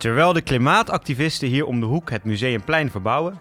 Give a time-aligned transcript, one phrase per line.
[0.00, 3.40] Terwijl de klimaatactivisten hier om de hoek het museumplein verbouwen,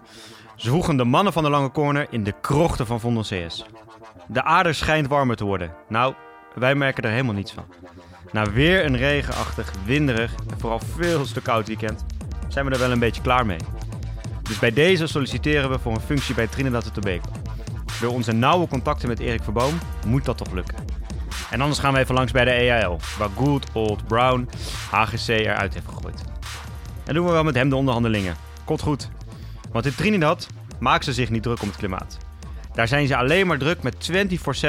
[0.55, 3.65] zwoegen de mannen van de Lange Corner in de krochten van Vondel CS.
[4.27, 5.73] De aarde schijnt warmer te worden.
[5.87, 6.13] Nou,
[6.55, 7.65] wij merken er helemaal niets van.
[8.31, 12.05] Na weer een regenachtig, winderig en vooral veel te koud weekend
[12.47, 13.59] zijn we er wel een beetje klaar mee.
[14.43, 17.29] Dus bij deze solliciteren we voor een functie bij Trinidad en Tobago.
[18.01, 20.88] Door onze nauwe contacten met Erik Verboom moet dat toch lukken.
[21.49, 24.49] En anders gaan we even langs bij de EAL, waar Good Old Brown
[24.91, 26.23] HGC eruit heeft gegooid.
[27.05, 28.35] En doen we wel met hem de onderhandelingen.
[28.65, 29.09] Komt goed.
[29.71, 30.47] Want in Trinidad
[30.79, 32.17] maken ze zich niet druk om het klimaat.
[32.73, 34.11] Daar zijn ze alleen maar druk met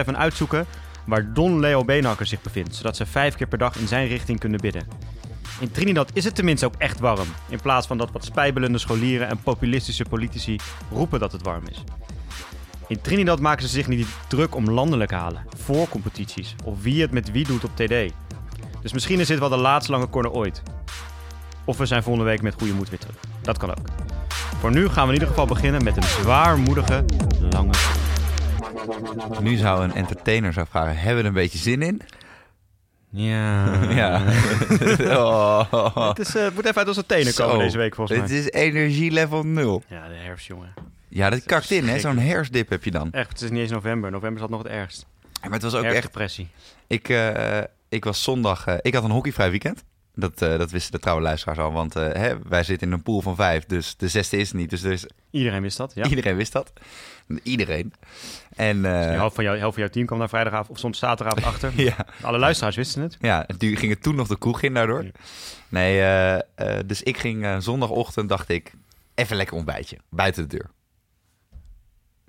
[0.09, 0.66] 24-7 uitzoeken
[1.06, 4.39] waar Don Leo Beenhakker zich bevindt, zodat ze vijf keer per dag in zijn richting
[4.39, 4.87] kunnen bidden.
[5.61, 9.28] In Trinidad is het tenminste ook echt warm, in plaats van dat wat spijbelende scholieren
[9.28, 10.56] en populistische politici
[10.92, 11.84] roepen dat het warm is.
[12.91, 17.31] In Trinidad maken ze zich niet druk om landelijk halen, voorcompetities of wie het met
[17.31, 18.12] wie doet op TD.
[18.83, 20.62] Dus misschien is dit wel de laatste lange corner ooit.
[21.64, 23.17] Of we zijn volgende week met goede moed weer terug.
[23.42, 23.87] Dat kan ook.
[24.61, 27.05] Voor nu gaan we in ieder geval beginnen met een zwaarmoedige
[27.41, 27.73] lange
[29.19, 29.42] corner.
[29.42, 32.01] Nu zou een entertainer zou vragen, hebben we er een beetje zin in?
[33.11, 33.75] Ja.
[34.01, 34.23] Ja.
[35.19, 36.09] oh.
[36.09, 37.61] Het, is, eh, het moet even uit onze tenen komen Zo.
[37.61, 38.39] deze week volgens Het mij.
[38.39, 39.83] is energielevel 0.
[39.89, 40.75] Ja, de herfst, jongen.
[41.11, 41.98] Ja, dat kakt in, hè?
[41.98, 43.12] Zo'n herfstdip heb je dan.
[43.12, 44.11] Echt, het is niet eens november.
[44.11, 45.06] November is nog het ergst.
[45.42, 46.02] Maar het was ook echt...
[46.02, 46.48] depressie.
[46.86, 48.67] Ik, eh, ik was zondag...
[48.67, 49.84] eh, ik had een hockeyvrij weekend.
[50.14, 51.72] Dat, eh, dat wisten de trouwe luisteraars al.
[51.72, 53.64] Want hè, wij zitten in een pool van vijf.
[53.67, 54.70] Dus de zesde is niet.
[54.70, 56.05] Dus is, Iedereen wist dat, ja.
[56.06, 56.72] iedereen wist dat.
[57.42, 57.92] Iedereen.
[58.56, 60.98] En De eh, helft van, jou, helft van jouw team kwam daar vrijdagavond of soms
[60.98, 61.72] zaterdagavond achter.
[61.77, 63.17] ja, Alle luisteraars wisten het.
[63.20, 65.02] ja, die gingen toen nog de kroeg in daardoor.
[65.05, 65.11] Ja.
[65.69, 68.72] Nee, dus ik ging zondagochtend, dacht ik,
[69.14, 69.97] even lekker ontbijtje.
[70.08, 70.70] Buiten de deur.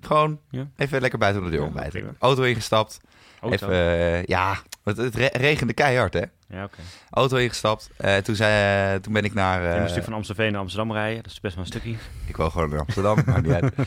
[0.06, 0.66] Gewoon Ja.
[0.76, 2.16] even lekker buiten de deur ontbijten.
[2.18, 3.00] Auto ingestapt.
[3.40, 3.54] Auto.
[3.66, 6.22] Even, eh, ja, het, het re- regende keihard, hè?
[6.48, 6.76] Ja, oké.
[7.10, 7.90] Auto ingestapt.
[7.96, 9.60] Eh, toen, zei, toen ben ik naar...
[9.60, 11.22] Je eh, moest natuurlijk van Amstelveen naar Amsterdam rijden.
[11.22, 11.94] Dat is best wel een stukje.
[12.26, 13.74] Ik woon gewoon in Amsterdam, maakt niet uit.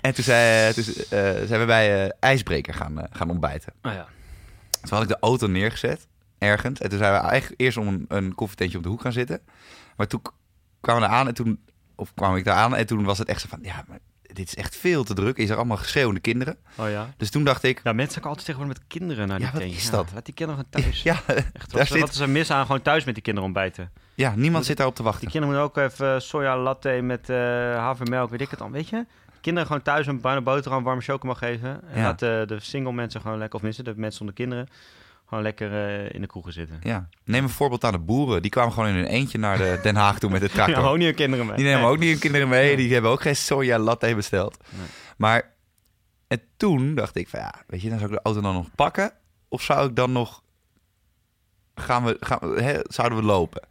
[0.00, 3.72] En toen, zei, toen eh, zijn we bij eh, IJsbreker gaan, eh, gaan ontbijten.
[3.82, 4.06] Oh ja.
[4.70, 6.06] Toen had ik de auto neergezet,
[6.38, 6.80] ergens.
[6.80, 9.40] En toen zijn we eigenlijk eerst om een, een koffietentje op de hoek gaan zitten.
[9.96, 10.22] Maar toen
[10.80, 11.64] kwamen we aan en toen...
[11.96, 13.58] Of kwam ik daar aan en toen was het echt zo van...
[13.62, 13.98] Ja, maar
[14.32, 15.36] dit is echt veel te druk.
[15.36, 16.56] Je zag allemaal geschreeuwende kinderen.
[16.76, 17.14] Oh ja.
[17.16, 17.80] Dus toen dacht ik...
[17.84, 20.10] Ja, mensen gaan altijd tegenwoordig met kinderen naar die Ja, wat is dat?
[20.14, 21.02] Laat die kinderen gewoon thuis.
[21.10, 23.48] Ja, Echt, daar wat, zit- wat is er mis aan gewoon thuis met die kinderen
[23.48, 23.90] ontbijten?
[24.14, 25.20] ja, niemand zit daarop te wachten.
[25.20, 27.36] Die kinderen moeten ook even soja latte met eh,
[27.76, 29.04] havermelk, weet ik het dan, weet je?
[29.40, 31.68] Kinderen gewoon thuis een bruine boterham, warme chocomel geven.
[31.88, 32.02] En Ja.
[32.02, 34.68] laat de, de single mensen gewoon lekker, of mensen, de mensen zonder kinderen,
[35.32, 35.72] gewoon lekker
[36.04, 36.78] eh, in de kroegen zitten.
[36.82, 37.08] Ja.
[37.24, 38.42] Neem een voorbeeld aan de boeren.
[38.42, 40.74] Die kwamen gewoon in hun eentje naar de Den Haag toe met de tractor.
[40.76, 41.56] gewoon niet hun kinderen mee.
[41.56, 41.90] Die nemen Nee.
[41.90, 42.76] ook niet hun kinderen mee.
[42.76, 44.56] Die hebben ook geen soja latte besteld.
[44.70, 44.86] Nee.
[45.16, 45.50] Maar
[46.28, 48.66] en toen dacht ik van ja, weet je, dan zou ik de auto dan nog
[48.74, 49.12] pakken.
[49.48, 50.42] Of zou ik dan nog...
[51.74, 53.62] Gaan we, gaan, we- hè, zouden we lopen?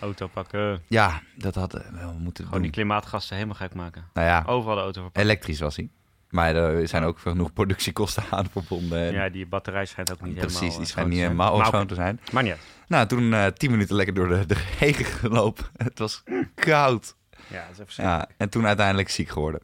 [0.00, 0.82] Auto pakken.
[0.86, 4.04] Ja, dat hadden we moeten Gewoon die klimaatgassen helemaal gek maken.
[4.14, 5.22] Nou ja, Overal de auto verpakken.
[5.22, 5.88] elektrisch was hij.
[6.30, 9.06] Maar er zijn ook genoeg productiekosten aan verbonden.
[9.06, 10.76] En Ja, die batterij schijnt ook niet precies, helemaal...
[10.76, 12.20] die eh, schijnt niet helemaal Maar schoon oké, te zijn.
[12.32, 12.56] Maar niet.
[12.88, 15.64] Nou, toen eh tien minuten lekker door de, de regen gelopen.
[15.76, 16.22] Het was
[16.54, 17.16] koud.
[17.46, 19.60] Ja, dat is even Ja, en toen uiteindelijk ziek geworden.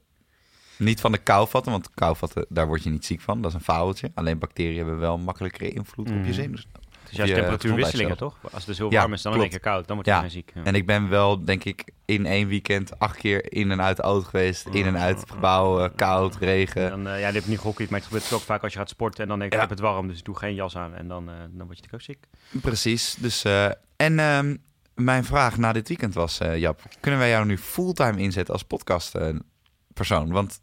[0.78, 3.40] Niet van de kouvatten, want kouvatten, daar word je niet ziek van.
[3.40, 4.10] Dat is een fabeltje.
[4.14, 6.26] Alleen bacteriën hebben wel makkelijkere invloed op Mhm.
[6.26, 6.66] je zenuws.
[7.10, 8.36] Is juist temperatuurwisselingen, toch?
[8.42, 9.62] Als het dus heel Ja, warm is, dan in één klopt.
[9.64, 9.86] keer koud.
[9.86, 10.28] Dan word je Ja.
[10.28, 10.52] ziek.
[10.54, 10.62] Ja.
[10.64, 14.02] En ik ben wel, denk ik, in één weekend acht keer in en uit de
[14.02, 14.66] auto geweest.
[14.66, 16.90] In en uit het gebouw, eh, koud, regen.
[16.90, 18.78] Dan, eh, ja, dit heb ik niet gehockeyd, maar het gebeurt ook vaak als je
[18.78, 19.56] gaat sporten en dan denk Ja.
[19.56, 21.78] ik heb het warm, dus ik doe geen jas aan en dan, eh, dan word
[21.78, 22.26] je ook ziek.
[22.62, 23.14] Precies.
[23.18, 23.64] Dus, eh,
[23.96, 24.56] en ehm,
[24.94, 30.30] mijn vraag na dit weekend was, Jap, kunnen wij jou nu fulltime inzetten als podcastpersoon?
[30.30, 30.58] Want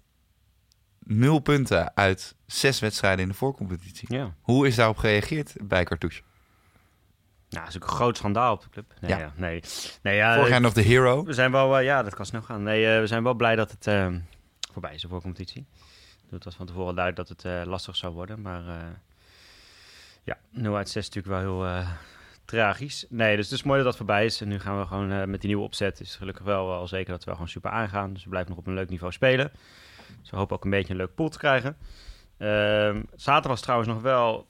[1.05, 4.13] nul punten uit zes wedstrijden in de voorcompetitie.
[4.15, 4.33] Ja.
[4.41, 6.21] Hoe is daarop gereageerd bij Cartouche?
[7.53, 8.93] Nou, dat is ook een groot schandaal op de club.
[8.99, 9.17] Nee, Ja.
[9.17, 9.33] ja.
[9.35, 9.63] nee.
[10.01, 11.23] nee ja, Vorig jaar nog de hero.
[11.23, 12.63] We zijn wel, eh, ja, dat kan snel gaan.
[12.63, 14.07] Nee, eh, we zijn wel blij dat het eh,
[14.71, 15.65] voorbij is, de voorcompetitie.
[16.29, 18.63] Het was van tevoren duidelijk dat het eh, lastig zou worden, maar
[20.23, 21.85] ja, 0 uit 6 is natuurlijk wel heel
[22.45, 23.05] tragisch.
[23.09, 24.41] Nee, dus het is mooi dat dat voorbij is.
[24.41, 25.99] En nu gaan we gewoon met die nieuwe opzet.
[25.99, 28.13] Is gelukkig wel al zeker dat we wel gewoon super aangaan.
[28.13, 29.51] Dus we blijven nog op een leuk niveau spelen.
[30.21, 31.77] Dus we hopen ook een beetje een leuk pool te krijgen.
[32.37, 34.47] Ehm, zaterdag was trouwens nog wel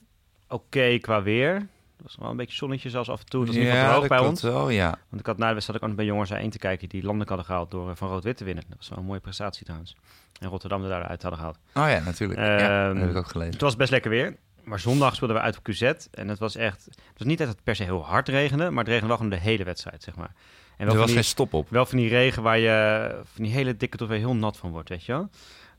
[0.48, 1.68] oké qua weer.
[1.96, 3.44] Het was wel een beetje zonnetje zelfs af en toe.
[3.44, 4.42] Dat was niet te hoog bij ons.
[4.42, 4.98] wel, ja.
[5.08, 7.28] Want ik had na de wedstrijd ook nog bij Jongens 1 te kijken die landelijk
[7.28, 8.64] hadden gehaald door eh, van rood-wit te winnen.
[8.68, 9.96] Dat was wel een mooie prestatie trouwens.
[10.40, 11.58] En Rotterdam er daaruit hadden gehaald.
[11.74, 12.40] Oh ja, natuurlijk.
[12.40, 13.52] ja, Ehm, dat heb ik ook gelezen.
[13.52, 14.36] Het was best lekker weer.
[14.64, 15.82] Maar zondag speelden we uit op QZ.
[16.10, 16.84] En het was echt...
[16.84, 19.32] Het was niet dat het per se heel hard regende, maar het regende wel gewoon
[19.32, 20.32] de hele wedstrijd, zeg maar.
[20.76, 21.68] En Er was die, geen stop op.
[21.70, 24.70] wel van die regen waar je van die hele dikke tot weer heel nat van
[24.70, 25.28] wordt, weet je wel.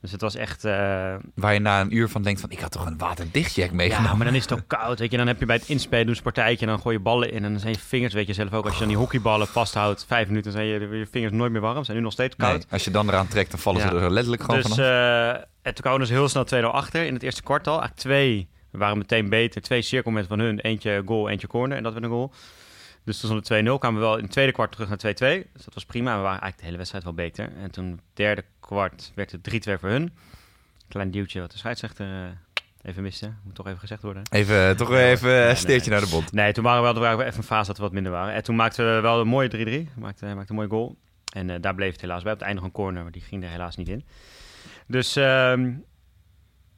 [0.05, 0.65] Dus het was echt...
[0.65, 4.09] eh, Waar je na een uur van denkt van, ik had toch een waterdichtjack meegenomen.
[4.11, 5.17] ja, maar dan is het ook koud, weet je.
[5.17, 6.65] Dan heb je bij het inspelen, een partijtje...
[6.65, 8.63] en dan gooi je ballen in en dan zijn je vingers, weet je zelf ook...
[8.65, 10.51] als je dan die hockeyballen vasthoudt, vijf minuten...
[10.53, 11.83] dan zijn je, je vingers nooit meer warm.
[11.83, 12.51] Zijn nu nog steeds koud.
[12.57, 13.89] Nee, als je dan eraan trekt, dan vallen Ja.
[13.89, 14.85] ze er letterlijk gewoon dus vanaf.
[14.85, 15.29] eh,
[15.61, 17.73] en toen kwamen we dus heel snel 2-0 achter in het eerste kwartal.
[17.79, 19.61] Eigenlijk twee, we waren meteen beter.
[19.61, 20.59] Twee cirkelmomenten van hun.
[20.59, 21.77] Eentje goal, eentje corner.
[21.77, 22.33] En dat werd een goal.
[23.05, 23.79] Dus toen stond het 2-0.
[23.79, 25.47] Kwamen we wel in het tweede kwart terug naar 2-2.
[25.53, 26.15] Dus dat was prima.
[26.15, 27.49] We waren eigenlijk de hele wedstrijd wel beter.
[27.61, 30.13] En toen derde kwart werd het 3-2 voor hun.
[30.87, 33.33] Klein duwtje wat de scheidsrechter eh, even miste.
[33.43, 34.23] Moet toch even gezegd worden.
[34.31, 35.55] Even, eh, toch even Nee, een nee.
[35.55, 36.31] steertje naar de bond.
[36.31, 38.33] Nee, toen waren we, wel, waren we even een fase dat we wat minder waren.
[38.33, 39.53] En toen maakten we wel een mooie 3-3.
[39.53, 40.95] Hij Maakte, maakte een mooie goal.
[41.33, 42.31] En eh, daar bleef het helaas bij.
[42.31, 44.05] Op het einde nog een corner, maar die ging er helaas niet in.
[44.87, 45.71] Dus ehm,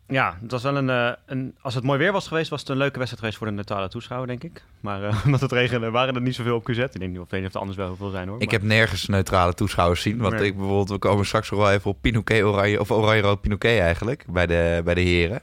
[0.07, 1.55] ja, het was wel een, eh, een...
[1.61, 3.89] Als het mooi weer was geweest, was het een leuke wedstrijd geweest voor de neutrale
[3.89, 4.63] toeschouwer, denk ik.
[4.79, 6.77] Maar eh, omdat het regende, waren er niet zoveel op QZ.
[6.77, 8.41] Ik denk niet of het een of het anders wel heel veel zijn, hoor.
[8.41, 10.17] Ik Maar- heb nergens neutrale toeschouwers zien.
[10.17, 10.45] Want Nee.
[10.45, 14.25] ik bijvoorbeeld, we komen straks wel even op Pinoquet Oranje, of Oranje Rood Pinoquet eigenlijk,
[14.27, 15.41] bij de, bij de heren.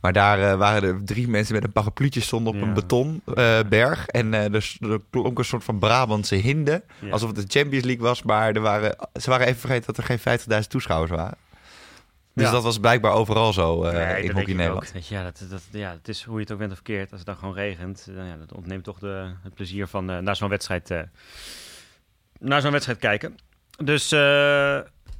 [0.00, 2.66] Maar daar eh, waren er drie mensen met een parapluutje stonden op Ja.
[2.66, 4.06] een betonberg.
[4.06, 6.82] en er, er klonk een soort van Brabantse hinde.
[6.98, 7.10] Ja.
[7.10, 8.22] Alsof het de Champions League was.
[8.22, 10.18] Maar er waren, ze waren even vergeten dat er geen
[10.62, 11.36] 50.000 toeschouwers waren.
[12.34, 12.50] Dus Ja.
[12.50, 14.86] dat was blijkbaar overal zo eh, Nee, in Hockey Nederland.
[14.86, 14.92] ook.
[14.92, 17.10] Weet je, ja, dat, dat, ja, het is hoe je het ook bent of keert.
[17.10, 20.18] Als het dan gewoon regent, dan, ja, dat ontneemt toch de, het plezier van eh,
[20.18, 21.00] naar zo'n wedstrijd, eh,
[22.38, 23.38] naar zo'n wedstrijd kijken.
[23.84, 24.08] Dus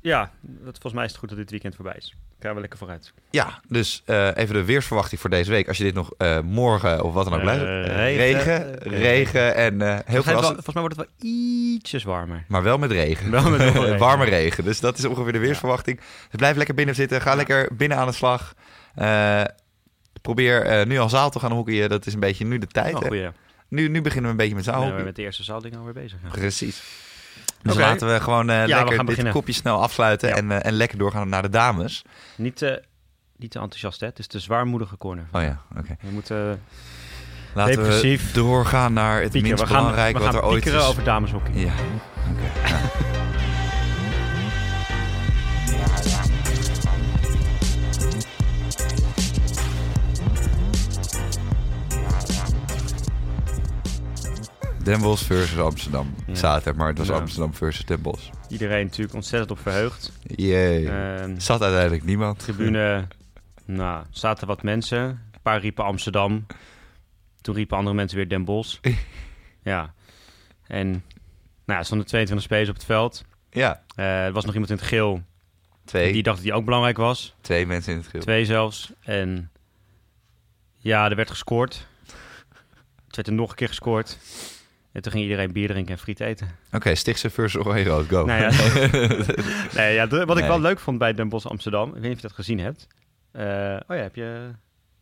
[0.01, 2.15] ja, dat, volgens mij is het goed dat dit weekend voorbij is.
[2.41, 3.13] Gaan we lekker vooruit.
[3.31, 5.69] Ja, dus eh, even de weersverwachting voor deze week.
[5.69, 7.87] Als je dit nog eh, morgen of wat dan ook Eh, luistert.
[7.89, 8.19] Eh, regen.
[8.35, 10.65] regen, regen en eh, heel Volgens mij, wel, verrassend.
[10.65, 12.45] volgens mij wordt het wel ietsjes warmer.
[12.49, 13.31] Maar wel met regen.
[13.31, 13.99] Wel met veel regen.
[13.99, 14.65] Warme regen.
[14.65, 15.97] Dus dat is ongeveer de weersverwachting.
[15.97, 17.21] Dus blijf lekker binnen zitten.
[17.21, 17.37] Ga Ja.
[17.37, 18.55] lekker binnen aan de slag.
[18.95, 19.43] Eh,
[20.23, 21.89] probeer eh, nu al zaal te gaan hockeyen.
[21.89, 22.95] Dat is een beetje nu de tijd.
[22.95, 23.29] Oh.
[23.69, 25.07] Nu, nu beginnen we een beetje met zijn we zaalhockey.
[25.07, 26.19] met de eerste zaaldingen alweer bezig.
[26.23, 26.29] Ja.
[26.31, 26.83] Precies.
[27.62, 29.33] Dus laten we gewoon we lekker dit beginnen.
[29.33, 30.29] kopje snel afsluiten.
[30.29, 30.35] Ja.
[30.37, 32.05] En, eh, en lekker doorgaan naar de dames.
[32.37, 32.83] Niet, te
[33.37, 34.07] niet te enthousiast, hè?
[34.07, 35.25] Het is de zwaarmoedige corner.
[35.33, 35.97] Oh ja, oké.
[36.01, 36.62] We moeten
[37.55, 38.27] Laten Depressief.
[38.27, 39.47] we doorgaan naar het piekeren.
[39.49, 40.75] minst We gaan, belangrijk we wat er ooit is.
[40.75, 41.53] over dameshockey.
[41.55, 41.73] Ja,
[42.31, 42.79] oké.
[54.91, 56.15] Den Bosch versus Amsterdam.
[56.27, 56.35] Ja.
[56.35, 57.15] Zaterdag, maar het was Ja.
[57.15, 58.31] Amsterdam versus Den Bosch.
[58.49, 60.13] Iedereen natuurlijk ontzettend op verheugd.
[60.37, 60.89] Jee.
[60.91, 62.39] Ehm, Zat uiteindelijk niemand.
[62.39, 63.07] tribune,
[63.65, 64.99] nou, zaten wat mensen.
[65.01, 66.47] Een paar riepen Amsterdam.
[67.41, 68.79] Toen riepen andere mensen weer Den Bosch.
[69.63, 69.95] ja.
[70.67, 71.03] En nou,
[71.67, 73.25] ja, er stonden 22 spelers op het veld.
[73.51, 75.23] Ja, Eh, er was nog iemand in het geel
[75.85, 77.35] twee, die dacht dat hij ook belangrijk was.
[77.41, 78.21] twee mensen in het geel.
[78.21, 78.93] Twee zelfs.
[79.03, 79.51] En
[80.77, 81.87] ja, er werd gescoord.
[83.07, 84.19] Het werd er nog een keer gescoord.
[84.93, 86.49] En toen ging iedereen bier drinken en friet eten.
[86.73, 88.25] Oké, Stichtse versus Oranje Rood, go.
[88.25, 88.51] Nou ja.
[89.77, 92.21] Nee, ja, wat ik wel leuk vond bij Den Bosch Amsterdam, ik weet niet of
[92.21, 92.87] je dat gezien hebt.
[93.33, 93.43] Eh,
[93.89, 94.41] oh ja, heb je...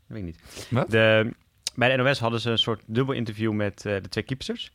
[0.09, 0.39] Dat weet ik niet.
[0.71, 0.91] Wat?
[0.91, 1.31] De,
[1.75, 4.71] bij de NOS hadden ze een soort dubbel interview met eh, de twee keepsters.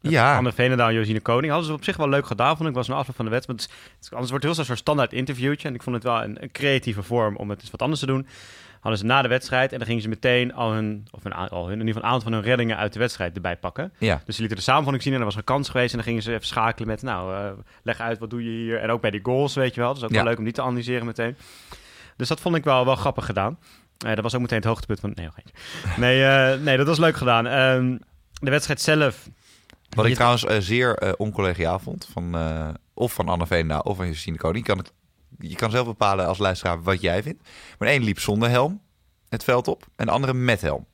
[0.00, 1.48] ja, Anne Veenendaal en Josine Koning.
[1.52, 2.74] Hadden ze op zich wel leuk gedaan, vond ik.
[2.74, 3.60] was een afloop van de wedstrijd.
[3.60, 5.68] Is- anders wordt het heel zo'n standaard interviewtje.
[5.68, 8.06] En ik vond het wel een, een creatieve vorm om het eens wat anders te
[8.06, 8.26] doen.
[8.86, 11.64] Hadden ze na de wedstrijd en dan gingen ze meteen al hun, of een, al
[11.68, 13.92] hun, in ieder geval een aantal van hun reddingen uit de wedstrijd erbij pakken.
[13.98, 14.20] ja.
[14.24, 15.90] Dus ze lieten de samenvatting zien en er was een kans geweest.
[15.90, 17.52] En dan gingen ze even schakelen met, nou, eh,
[17.82, 18.78] leg uit, wat doe je hier?
[18.80, 19.94] En ook bij die goals, weet je wel.
[19.94, 20.16] Dus ook Ja.
[20.16, 21.36] wel leuk om die te analyseren meteen.
[22.16, 23.58] Dus dat vond ik wel, wel grappig gedaan.
[23.98, 25.12] Eh, dat was ook meteen het hoogtepunt van...
[25.14, 25.28] Nee,
[25.96, 27.46] nee, eh, nee, dat was leuk gedaan.
[27.46, 27.96] Ehm,
[28.40, 29.28] de wedstrijd zelf...
[29.90, 32.36] Wat ik trouwens zeer oncollegiaal vond, van,
[32.94, 34.64] of van Anne Veendaal of van Justine Koning.
[34.64, 34.92] Kan, het,
[35.38, 37.48] je kan zelf bepalen als luisteraar wat jij vindt.
[37.78, 38.80] Maar een liep zonder helm
[39.28, 40.86] het veld op en de andere met helm.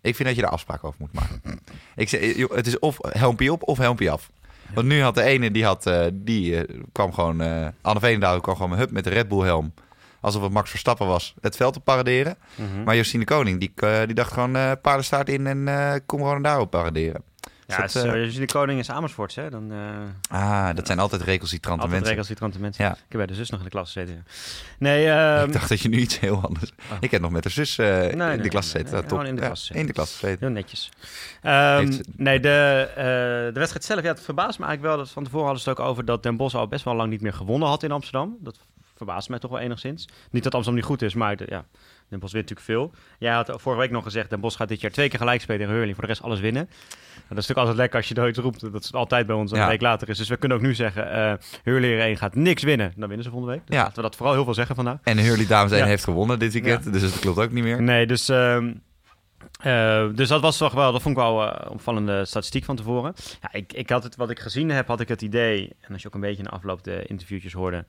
[0.00, 1.40] Ik vind dat je daar afspraken over moet maken.
[1.96, 4.30] ik zeg, joh, het is of helmpje op of helmpje af.
[4.74, 7.40] Want nu had de ene, die, had, eh, die eh, kwam gewoon...
[7.40, 9.74] eh, Anne Veendaal kwam gewoon hup, met de Red Bull helm.
[10.20, 12.36] Alsof het Max Verstappen was, het veld te paraderen.
[12.54, 12.82] Mhm.
[12.82, 13.72] Maar Justine Koning, die,
[14.06, 17.22] die dacht gewoon paardenstaart in en kom gewoon daarop paraderen.
[17.66, 19.72] Ja, dat, als eh, als je de koning is Amersfoort, hè, dan...
[19.72, 22.08] eh Ah, dat zijn altijd recalcitrante altijd mensen.
[22.10, 22.84] recalcitrante mensen.
[22.84, 22.90] Ja.
[22.90, 24.26] Ik heb bij de zus nog in de klas gezeten.
[24.78, 26.70] Nee, ehm, ik dacht dat je nu iets heel anders...
[26.90, 26.96] Oh.
[27.00, 29.08] Ik heb nog met haar zus in nee, de klas nee, Ah, top.
[29.08, 29.80] gewoon in de klas gezeten.
[29.80, 30.38] in de klas gezeten.
[30.46, 30.90] Heel netjes.
[31.42, 33.04] Ehm, nee, de, eh,
[33.54, 35.04] de wedstrijd zelf, ja, het verbaast me eigenlijk wel.
[35.04, 37.10] Dat van tevoren hadden ze het ook over dat Den Bosch al best wel lang
[37.10, 38.36] niet meer gewonnen had in Amsterdam.
[38.40, 38.58] Dat
[38.96, 40.08] verbaast mij toch wel enigszins.
[40.30, 41.64] Niet dat Amsterdam niet goed is, maar de, ja,
[42.12, 43.00] Den Bosch wint natuurlijk veel.
[43.18, 45.60] Jij had vorige week nog gezegd, Den Bosch gaat dit jaar twee keer gelijk spelen
[45.60, 45.94] tegen Hurling.
[45.96, 46.62] Voor de rest alles winnen.
[46.68, 48.72] Nou, dat is natuurlijk altijd lekker als je het ooit roept.
[48.72, 49.68] Dat is altijd bij ons een Ja.
[49.68, 50.18] week later is.
[50.18, 51.32] Dus we kunnen ook nu zeggen, eh
[51.64, 52.92] Hurling 1 gaat niks winnen.
[52.96, 53.66] Dan winnen ze volgende week.
[53.66, 53.82] Dus Ja.
[53.82, 54.98] laten we dat vooral heel veel zeggen vandaag.
[55.02, 55.84] En Hurley Dames 1 Ja.
[55.86, 56.92] heeft gewonnen dit weekend.
[56.92, 57.82] Dus dat klopt ook niet meer.
[57.82, 58.72] Nee, dus, ehm,
[59.60, 63.14] eh, dus dat was toch wel, dat vond ik wel eh, opvallende statistiek van tevoren.
[63.40, 66.02] Ja, ik, ik had het, wat ik gezien heb, had ik het idee, en als
[66.02, 67.84] je ook een beetje in de afloop de interviewtjes hoorde,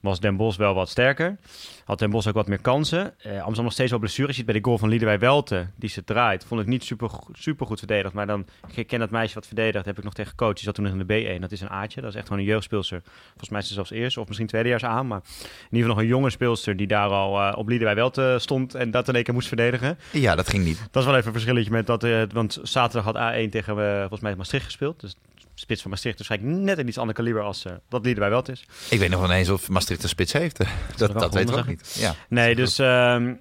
[0.00, 1.36] was Den Bosch wel wat sterker.
[1.84, 3.14] Had Den Bosch ook wat meer kansen.
[3.18, 4.28] Eh, Amsterdam nog steeds wel blessure.
[4.28, 7.10] Je ziet bij de goal van Liederwij Welte, die ze draait, vond ik niet super,
[7.32, 8.14] super goed verdedigd.
[8.14, 10.54] Maar dan, ik ken dat meisje wat verdedigd, heb ik nog tegen coach.
[10.54, 11.40] Die zat toen nog in de B1.
[11.40, 12.00] Dat is een Aatje.
[12.00, 13.02] Dat is echt gewoon een jeugdspeelster.
[13.26, 15.06] Volgens mij is ze zelfs eerst of misschien tweedejaars aan.
[15.06, 18.36] Maar in ieder geval nog een jonge speelster die daar al eh, op Liederwij Welte
[18.40, 19.98] stond en dat in één keer moest verdedigen.
[20.12, 20.78] Ja, dat ging niet.
[20.90, 22.04] Dat is wel even een verschilletje met dat.
[22.04, 25.00] eh, want zaterdag had A1 tegen volgens mij Maastricht gespeeld.
[25.00, 25.16] Dus
[25.58, 28.48] spits van Maastricht dus eigenlijk net een iets ander kaliber als eh, dat Liederwij Welt
[28.48, 28.66] is.
[28.90, 30.56] Ik weet nog wel eens of Maastricht een spits heeft.
[30.96, 31.96] dat wel dat weten we ook niet.
[31.98, 32.14] Ja.
[32.28, 33.34] Nee, dus, ehm,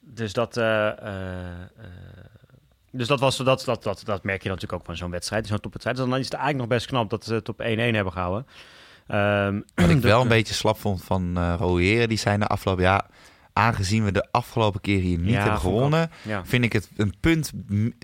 [0.00, 0.56] dus dat.
[0.56, 0.94] eh, eh,
[2.92, 5.60] dus dat, was, dat, dat, dat, dat merk je natuurlijk ook van zo'n wedstrijd, zo'n
[5.60, 5.96] topwedstrijd.
[5.98, 8.46] Dus dan is het eigenlijk nog best knap dat ze het op 1-1 hebben gehouden.
[9.06, 12.84] Ehm, Wat ik dus- wel een beetje slap vond van Royeren, die zijn de afgelopen
[12.84, 13.06] jaar...
[13.52, 16.44] Aangezien we de afgelopen keer hier niet Ja, hebben ik gewonnen, Ja.
[16.44, 17.52] vind ik het een punt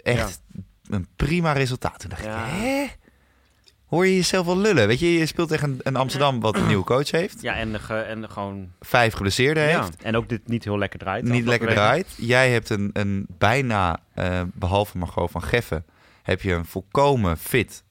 [0.02, 0.40] echt
[0.88, 1.98] een prima resultaat.
[2.00, 2.44] Toen dacht Ja.
[2.46, 2.86] ik, hè?
[3.86, 4.86] Hoor je jezelf wel lullen?
[4.86, 7.42] Weet je, je speelt tegen een, een Amsterdam wat een nieuwe coach heeft.
[7.42, 8.70] ja, en, ge- en de gewoon.
[8.80, 10.02] Vijf geblesseerden Ja, heeft.
[10.02, 11.24] en ook dit niet heel lekker draait.
[11.24, 11.82] Niet lekker weken.
[11.82, 12.14] draait.
[12.16, 15.84] Jij hebt een, een bijna, eh, behalve Margot van Geffen,
[16.22, 17.82] heb je een volkomen fit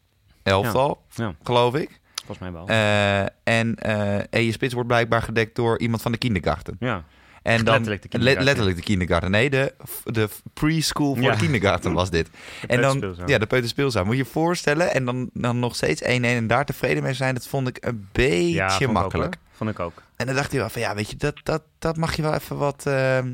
[0.44, 2.00] elftal, Ja, geloof ik.
[2.16, 2.68] volgens mij wel.
[2.68, 3.22] Eh,
[3.60, 6.76] en, eh, en je spits wordt blijkbaar gedekt door iemand van de kindergarten.
[6.80, 7.04] ja.
[7.46, 8.40] En dan, Letterlijk de kindergarten.
[8.44, 9.32] Le- letterlijk de kindergarten.
[9.32, 9.74] Nee, de,
[10.04, 11.36] de preschool voor Ja.
[11.36, 12.30] kindergarten was dit.
[12.68, 14.06] en dan, ja, de peuterspeelzaal.
[14.06, 14.94] Moet je je voorstellen.
[14.94, 17.34] En dan, dan nog steeds 1-1 en daar tevreden mee zijn.
[17.34, 19.36] Dat vond ik een beetje ja, vond ik ook, makkelijk.
[19.52, 20.02] vond ik ook.
[20.16, 22.34] en dan dacht hij wel van, ja, weet je, dat, dat, dat mag je wel
[22.34, 22.86] even wat...
[22.86, 23.34] ehm,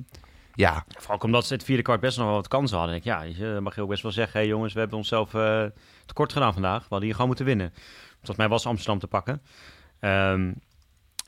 [0.55, 2.95] ja, Vooral omdat ze het vierde kwart best nog wel wat kansen hadden.
[2.95, 4.39] Ik ja, je, dan mag je ook best wel zeggen...
[4.39, 5.63] hé jongens, we hebben onszelf eh,
[6.05, 6.79] tekort gedaan vandaag.
[6.79, 7.73] We hadden hier gewoon moeten winnen.
[8.15, 9.41] Volgens mij was Amsterdam te pakken.
[9.99, 10.51] Ehm,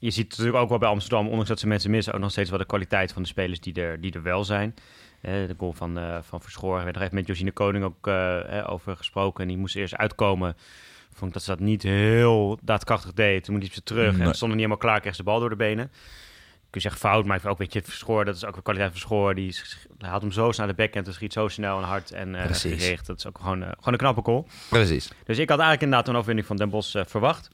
[0.04, 1.26] je ziet natuurlijk ook wel bij Amsterdam...
[1.28, 2.14] ondanks dat ze mensen missen...
[2.14, 4.74] ook nog steeds wel de kwaliteit van de spelers die er, die er wel zijn.
[5.22, 6.84] Eh, de goal van, eh van Verschoor.
[6.84, 9.42] werd er even met Josine Koning ook eh, over gesproken.
[9.42, 10.56] En die moest eerst uitkomen.
[11.14, 13.44] Vond ik dat ze dat niet heel daadkrachtig deed.
[13.44, 14.14] Toen moest ze terug.
[14.14, 14.34] En Nee.
[14.34, 15.00] stond nog niet helemaal klaar.
[15.00, 15.92] Kreeg ze de bal door de benen
[16.70, 18.92] kun je zeggen fout, maar ik ook weet je, Verschoor, dat is ook de kwaliteit
[18.92, 19.36] van Verschoor.
[19.36, 19.56] Die
[19.98, 22.84] haalt hem zo snel naar de backhand en schiet zo snel en hard en Precies.
[22.84, 23.06] gericht.
[23.08, 24.48] Dat is ook gewoon, gewoon een knappe goal.
[24.70, 25.08] precies.
[25.24, 27.50] Dus ik had eigenlijk inderdaad een overwinning van Den Bosch eh, verwacht.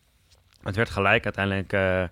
[0.63, 1.23] Het werd gelijk.
[1.23, 2.03] Uiteindelijk eh,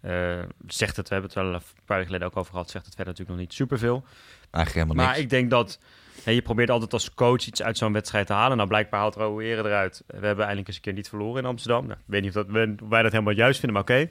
[0.00, 2.86] eh, zegt het, we hebben het wel een paar weken geleden ook over gehad, zegt
[2.86, 4.04] het verder natuurlijk nog niet superveel.
[4.50, 5.24] Eigenlijk helemaal Maar niks.
[5.24, 5.78] ik denk dat
[6.24, 8.56] je probeert altijd als coach iets uit zo'n wedstrijd te halen.
[8.56, 10.02] Nou, blijkbaar haalt Rouweren eruit.
[10.06, 11.86] We hebben eindelijk eens een keer niet verloren in Amsterdam.
[11.86, 14.08] Nou, ik weet niet of, dat, of wij dat helemaal juist vinden, maar oké.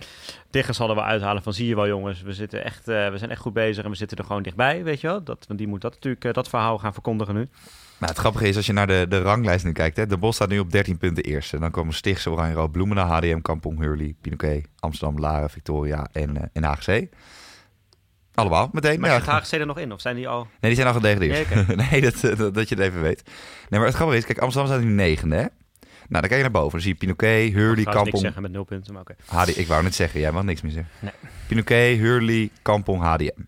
[0.49, 3.29] Diggers hadden we uithalen van zie je wel jongens, we, zitten echt, eh, we zijn
[3.29, 5.23] echt goed bezig en we zitten er gewoon dichtbij, weet je wel.
[5.23, 7.49] Dat, want die moet dat natuurlijk, dat verhaal gaan verkondigen nu.
[7.99, 9.97] Nou, het grappige is, als je naar de, de ranglijst nu kijkt...
[9.97, 11.59] Hè, de Bos staat nu op 13 punten eerste.
[11.59, 16.43] Dan komen Stichtse, Oranje Rood, Bloemendaal, HDM, Kampong, Hurley, Pinoquet, Amsterdam, Laren, Victoria en, eh
[16.53, 17.07] en HGC.
[18.33, 18.99] Allemaal, meteen.
[18.99, 19.91] Maar Ja, zit HGC er nog in?
[19.91, 20.43] Of zijn die al...
[20.43, 21.67] Nee, die zijn al gedegradeerd.
[21.91, 23.23] Nee, dat, eh, dat, dat je het even weet.
[23.69, 25.45] Nee, maar het grappige is, kijk, Amsterdam staat nu negende, hè?
[26.09, 26.71] Nou, dan kijk je naar boven.
[26.71, 28.23] Dan zie je Pinoquet, Hurley, niks Kampong...
[28.23, 29.15] zeggen met nul punten, maar oké.
[29.25, 30.91] HD, ik wou net zeggen, jij mag niks meer zeggen.
[30.99, 31.11] Nee.
[31.47, 33.41] Pinoquet, Hurley, Kampong, HDM.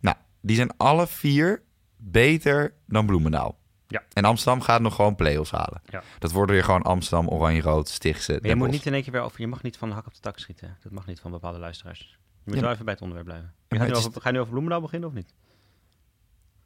[0.00, 1.62] Nou, die zijn alle vier
[1.96, 3.58] beter dan Bloemendaal.
[3.90, 4.02] Ja.
[4.12, 5.80] En Amsterdam gaat nog gewoon play-offs halen.
[5.84, 6.02] Ja.
[6.18, 9.20] Dat worden weer gewoon Amsterdam, Oranje-Rood, Stichtse, Maar je moet niet in één keer weer
[9.22, 9.40] over...
[9.40, 10.76] Je mag niet van de hak op de tak schieten.
[10.82, 12.18] Dat mag niet van bepaalde luisteraars.
[12.20, 13.54] Je moet Ja, wel even bij het onderwerp blijven.
[13.68, 15.34] Nu over, ga je nu over Bloemendaal beginnen of niet?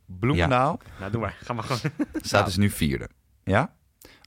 [0.06, 1.36] Bloemendaal Nou, doe maar.
[1.40, 1.92] Ga maar gewoon.
[2.20, 3.08] staat dus nu vierde.
[3.44, 3.74] Ja?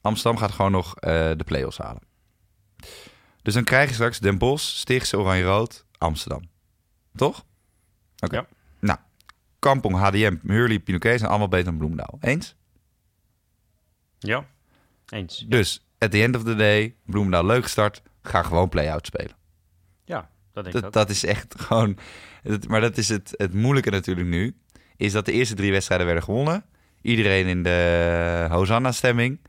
[0.02, 2.02] Amsterdam gaat gewoon nog eh, de play-offs halen.
[3.42, 6.42] Dus dan krijg je straks Den Bosch, Stichtse, Oranje-Rood, Amsterdam.
[7.16, 7.46] Toch?
[8.20, 8.36] Oké.
[8.36, 8.46] Ja.
[8.80, 9.00] Nou,
[9.60, 12.18] Kampong, HDM, Hurley, Pinoquet zijn allemaal beter dan Bloemendaal.
[12.22, 12.56] Eens?
[14.20, 14.46] Ja,
[15.10, 15.46] eens.
[15.48, 18.02] Dus, at the end of the day, Bloemendaal leuk gestart.
[18.24, 19.36] Ga gewoon play-out spelen.
[20.06, 20.94] Ja, dat denk ik Dat, ook.
[20.94, 21.98] dat is echt gewoon...
[22.44, 24.56] dat- maar dat is het, het moeilijke natuurlijk nu.
[24.98, 26.66] Is dat de eerste drie wedstrijden werden gewonnen.
[27.02, 29.40] Iedereen in de Hosanna-stemming.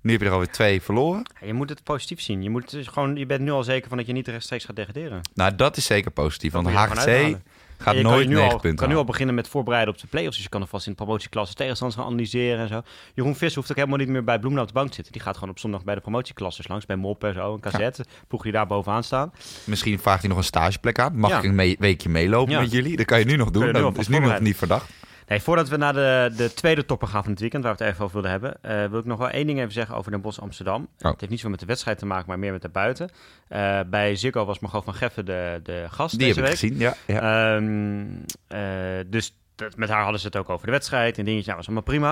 [0.00, 1.22] Nu heb je er alweer twee verloren.
[1.44, 2.42] Je moet het positief zien.
[2.42, 4.76] Je, moet dus gewoon, je bent nu al zeker van dat je niet rechtstreeks gaat
[4.76, 5.20] degraderen.
[5.34, 6.52] Nou, dat is zeker positief.
[6.52, 7.44] Dat Want HGC uithalen.
[7.80, 10.00] Gaat je kan nooit je nu al, punten kan nu al beginnen met voorbereiden op
[10.00, 10.34] de play-offs.
[10.34, 12.82] Dus je kan alvast in de promotieklasse tegenstanders gaan analyseren en zo.
[13.14, 15.12] Jeroen Visser hoeft ook helemaal niet meer bij Bloemendaal op de bank te zitten.
[15.12, 16.86] Die gaat gewoon op zondag bij de promotieklasses langs.
[16.86, 18.00] Bij Mop en zo, een KZ.
[18.28, 19.32] Ploeg die daar bovenaan staan.
[19.64, 21.18] Misschien vraagt hij nog een stageplek aan.
[21.18, 21.38] Mag Ja.
[21.38, 22.60] ik een weekje meelopen Ja.
[22.60, 22.96] met jullie?
[22.96, 23.66] Dat kan je nu nog doen.
[23.66, 24.90] je nu Dat is nu nog niet verdacht.
[25.30, 27.92] Nee, voordat we naar de, de tweede topper gaan van het weekend, waar we het
[27.92, 30.20] even over wilden hebben, eh, wil ik nog wel één ding even zeggen over Den
[30.20, 30.82] Bosch Amsterdam.
[30.82, 31.10] Oh.
[31.10, 33.10] Het heeft niet zoveel met de wedstrijd te maken, maar meer met de buiten.
[33.48, 36.58] Eh, bij Ziggo was Margot van Geffen de, de gast Die heb deze ik week.
[36.58, 36.94] gezien, ja.
[37.06, 37.54] ja.
[37.56, 38.04] Ehm,
[38.48, 38.60] eh,
[39.06, 41.46] dus dat- met haar hadden ze het ook over de wedstrijd en dingetjes.
[41.46, 42.10] Nou, was allemaal prima.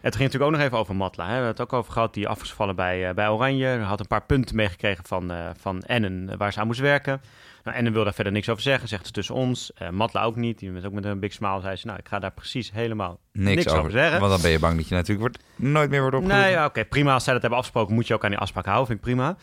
[0.00, 1.22] Het ging natuurlijk ook nog even over Matla.
[1.24, 1.28] Hè.
[1.30, 2.14] We hebben het ook over gehad.
[2.14, 3.78] Die af is gevallen bij, bij Oranje.
[3.78, 7.20] Had een paar punten meegekregen van, eh van Ennen waar ze aan moest werken.
[7.64, 8.88] Nou, Ennen wil daar verder niks over zeggen.
[8.88, 9.72] Zegt het tussen ons.
[9.72, 10.58] Eh Matla ook niet.
[10.58, 11.86] Die met ook met een big smile zei ze...
[11.86, 13.78] Nou, ik ga daar precies helemaal niks, niks over.
[13.78, 14.20] over zeggen.
[14.20, 16.44] Want dan ben je bang dat je natuurlijk wordt, nooit meer wordt opgeroepen.
[16.44, 17.12] Nee, ja, oké, prima.
[17.12, 18.86] Als zij dat hebben afgesproken, moet je ook aan die afspraak houden.
[18.86, 19.36] Vind ik prima.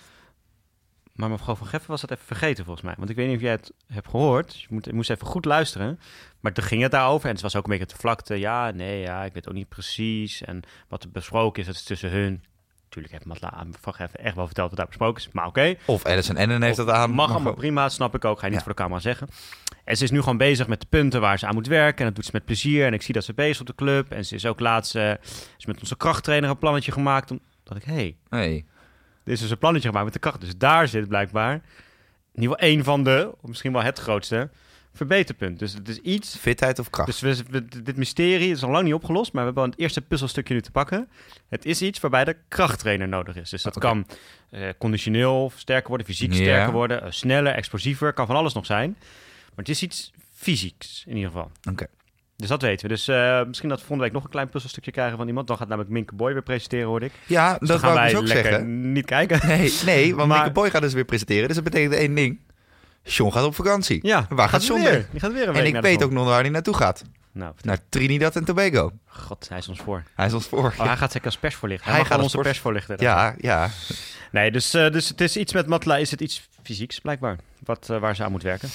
[1.15, 2.95] Maar mevrouw van Geffen was dat even vergeten volgens mij.
[2.97, 4.61] Want ik weet niet of jij het hebt gehoord.
[4.61, 5.99] Je, moet, je moest even goed luisteren.
[6.39, 7.27] Maar toen ging het daarover.
[7.27, 8.35] En het was ook een beetje te vlakte.
[8.35, 10.41] Ja, nee, ja, ik weet ook niet precies.
[10.41, 12.43] En wat er besproken is, dat is tussen hun.
[12.95, 15.29] Natuurlijk heeft Matla van Geffen echt wel verteld wat daar besproken is.
[15.31, 15.75] Maar oké.
[15.85, 17.11] Of Alison Ennen heeft dat aan.
[17.11, 18.39] Mag allemaal prima, snap ik ook.
[18.39, 19.27] Ga je niet voor de camera zeggen.
[19.83, 21.99] En ze is nu gewoon bezig met de punten waar ze aan moet werken.
[21.99, 22.85] En dat doet ze met plezier.
[22.85, 24.11] En ik zie dat ze bezig is op de club.
[24.11, 25.11] En ze is ook laatst eh,
[25.57, 27.31] is met onze krachttrainer een plannetje gemaakt.
[27.31, 28.65] Omdat ik, hé, hey, Nee.
[29.23, 30.41] dit is dus een plannetje gemaakt met de kracht.
[30.41, 34.49] Dus daar zit blijkbaar in ieder geval één van de, of misschien wel het grootste,
[34.93, 35.59] verbeterpunt.
[35.59, 36.37] Dus het is iets...
[36.37, 37.21] Fitheid of kracht?
[37.21, 39.79] Dus we, we- dit mysterie is al lang niet opgelost, maar we hebben al het
[39.79, 41.09] eerste puzzelstukje nu te pakken.
[41.49, 43.49] Het is iets waarbij de krachttrainer nodig is.
[43.49, 44.07] Dus dat kan
[44.49, 48.95] eh, conditioneel sterker worden, fysiek sterker worden, eh, sneller, explosiever, kan van alles nog zijn.
[48.99, 51.51] Maar het is iets fysieks in ieder geval.
[51.71, 51.85] Oké.
[52.35, 52.93] Dus dat weten we.
[52.93, 55.47] Dus eh, misschien dat we volgende week nog een klein puzzelstukje krijgen van iemand.
[55.47, 57.11] Dan gaat namelijk Minke Boy weer presenteren, hoorde ik.
[57.27, 58.91] Ja, Dus dat gaan ik wij dus ook lekker zeggen.
[58.91, 59.47] niet kijken.
[59.47, 61.45] Nee, nee want Maar- Mieke Boy gaat dus weer presenteren.
[61.47, 62.39] Dus dat betekent één ding.
[63.03, 63.99] John gaat op vakantie.
[64.01, 65.07] Ja, Waar gaat John weer?
[65.11, 67.03] Die gaat weer een En ik weet ook nog waar hij naartoe gaat.
[67.31, 68.91] Nou, Naar Trinidad en Tobago.
[69.05, 70.03] god, hij is ons voor.
[70.15, 70.73] Hij is ons voor.
[70.77, 71.87] Oh, hij gaat zeker als persvoorlichter.
[71.89, 73.01] Hij, Hij gaat onze pers- persvoorlichter.
[73.01, 73.69] Ja, ja.
[74.31, 77.89] Nee, dus, eh, dus het is iets met Matla, is het iets fysieks blijkbaar, wat,
[77.89, 78.69] eh, waar ze aan moet werken.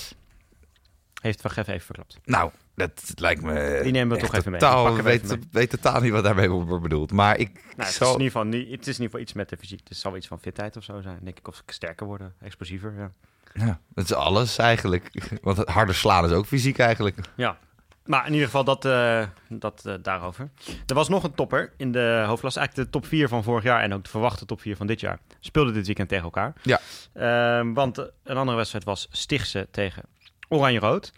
[1.22, 2.18] Heeft Van Geff even verklapt.
[2.24, 3.80] Nou, dat lijkt me...
[3.82, 4.60] Die nemen we toch even mee.
[4.60, 7.12] Totaal, weet, weet totaal niet wat daarmee wordt bedoeld.
[7.12, 9.32] Maar ik Nou, het, is in ieder geval niet, het is in ieder geval iets
[9.32, 9.88] met de fysiek.
[9.88, 11.48] Het zal iets van fitheid of zo zijn, denk ik.
[11.48, 13.12] Of sterker worden, explosiever, ja.
[13.58, 15.10] Ja, dat is alles eigenlijk.
[15.42, 17.18] Want harder slaan is ook fysiek eigenlijk.
[17.36, 17.58] Ja.
[18.06, 20.50] Maar in ieder geval dat, eh, dat eh, daarover.
[20.86, 22.58] Er was nog een topper in de hoofdklasse.
[22.58, 25.00] Eigenlijk de top 4 van vorig jaar en ook de verwachte top 4 van dit
[25.00, 25.18] jaar.
[25.40, 26.52] Speelden dit weekend tegen elkaar.
[26.62, 26.80] Ja.
[27.12, 30.02] Ehm, want een andere wedstrijd was Stichtse tegen
[30.48, 31.12] Oranje-Rood.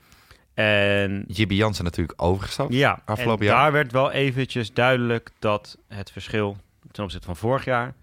[0.55, 2.73] En Jibby Jansen natuurlijk overgestapt.
[2.73, 3.63] ja, afgelopen en jaar.
[3.63, 6.57] daar werd wel eventjes duidelijk dat het verschil
[6.91, 7.95] ten opzichte van vorig jaar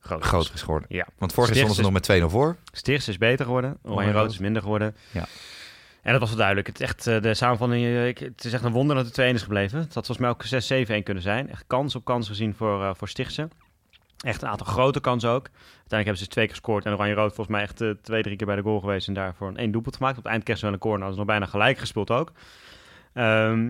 [0.00, 0.26] groot is.
[0.28, 0.88] Groter is geworden.
[0.92, 1.06] Ja.
[1.18, 2.56] Want vorig jaar stonden ze nog met 2-0 voor.
[2.72, 3.70] Stichts is beter geworden.
[3.70, 4.30] Oranje-Rood Oranje-Rood.
[4.32, 4.96] is minder geworden.
[5.10, 5.24] Ja.
[6.02, 6.66] En dat was wel duidelijk.
[6.66, 9.14] Het, is echt, eh, de samenvatting, eh, ik- het is echt een wonder dat het
[9.14, 9.78] 2-1 is gebleven.
[9.78, 11.50] Het had volgens mij ook 6-7-1 kunnen zijn.
[11.50, 13.48] Echt kans op kans gezien voor, eh voor Stichtse.
[14.20, 15.44] Echt een aantal grote kansen ook.
[15.46, 16.84] Uiteindelijk hebben ze dus twee keer gescoord.
[16.84, 19.08] En Oranje-Rood volgens mij echt eh, twee, drie keer bij de goal geweest.
[19.08, 20.16] En daarvoor een één doelpunt gemaakt.
[20.16, 21.02] Op het eind kreeg ze wel een corner.
[21.06, 22.32] Hadden ze nog bijna gelijk gespeeld ook.
[23.12, 23.64] Ehm,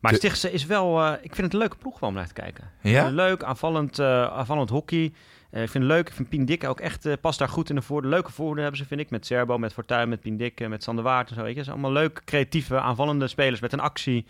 [0.00, 1.12] maar De- Stichtse is wel...
[1.12, 2.70] ik vind het een leuke ploeg om naar te kijken.
[2.82, 3.08] Ja?
[3.08, 5.12] Leuk, aanvallend, aanvallend hockey.
[5.54, 6.08] Eh, ik vind het leuk.
[6.08, 7.06] Ik vind Pien Dikke ook echt...
[7.06, 8.10] eh, past daar goed in de voordeel.
[8.10, 9.10] Leuke voordelen hebben ze, vind ik.
[9.10, 11.42] Met Serbo, met Fortuyn, met Pien Dikke, met Sander Waard en zo.
[11.42, 11.70] Weet je.
[11.70, 14.26] Allemaal leuk, creatieve, aanvallende spelers met een actie.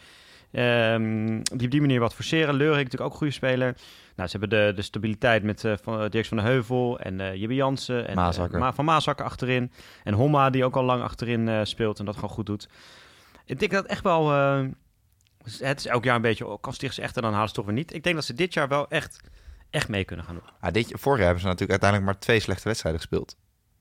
[0.52, 2.54] Ehm, die op die manier wat forceren.
[2.54, 3.76] Leurik natuurlijk ook een goede speler.
[4.16, 7.38] Nou, ze hebben de, de stabiliteit met eh van, uh, Dirks van de Heuvel en
[7.38, 8.08] Jibbe Jansen.
[8.08, 8.58] En, Maasakker.
[8.58, 9.72] Ma- van Maasakker achterin.
[10.04, 12.68] En Homma, die ook al lang achterin speelt en dat gewoon goed doet.
[13.46, 14.30] Ik denk dat echt wel...
[15.58, 16.46] het is elk jaar een beetje...
[16.46, 17.94] Oh, kan Stichtse echt en dan halen ze toch weer niet.
[17.94, 19.20] Ik denk dat ze dit jaar wel echt,
[19.74, 20.44] echt mee kunnen gaan doen.
[20.60, 23.36] Ah, dit, vorig jaar hebben ze natuurlijk uiteindelijk maar twee slechte wedstrijden gespeeld.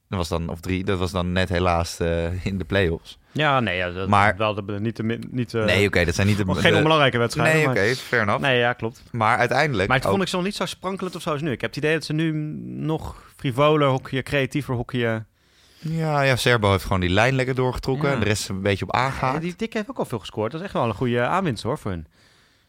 [0.09, 3.17] Dat was dan, of drie, dat was dan net helaas eh, in de play-offs.
[3.31, 6.27] Ja, nee, ja, dat, Maar- wel de, niet de, niet de, nee, oké, dat zijn
[6.27, 6.45] niet de...
[6.55, 7.55] geen onbelangrijke wedstrijden.
[7.73, 8.41] Nee, oké, fair enough.
[8.41, 9.03] Nee, ja, klopt.
[9.11, 9.87] Maar uiteindelijk...
[9.87, 11.51] Maar het vond ook- ik zo niet zo sprankelend of zo als nu.
[11.51, 12.31] Ik heb het idee dat ze nu
[12.85, 15.27] nog frivoler hockeyen, creatiever hockeyen.
[15.79, 18.07] Ja, ja, Serbo heeft gewoon die lijn lekker doorgetrokken.
[18.07, 18.13] Ja.
[18.13, 19.41] En de rest een beetje op Ja, aangehaakt.
[19.41, 20.51] die Dick heeft ook al veel gescoord.
[20.51, 22.07] Dat is echt wel een goede aanwinst hoor voor hun.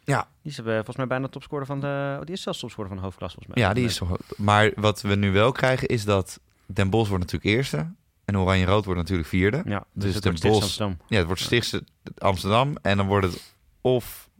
[0.04, 0.28] Ja.
[0.42, 2.16] Die is eh, volgens mij bijna topscorer van de...
[2.20, 3.68] Oh, die is zelfs topscorer van de hoofdklasse volgens mij.
[3.68, 4.18] Ja, die is toch...
[4.36, 7.92] Maar wat we nu wel krijgen is dat Den Bosch wordt natuurlijk eerste.
[8.24, 9.62] En Oranje-Rood wordt natuurlijk vierde.
[9.64, 10.96] Ja, dus, Dus het de wordt Stichts Bos- Amsterdam.
[11.08, 11.84] Ja, het wordt Stichtse
[12.18, 12.76] Amsterdam.
[12.82, 14.30] En dan wordt het of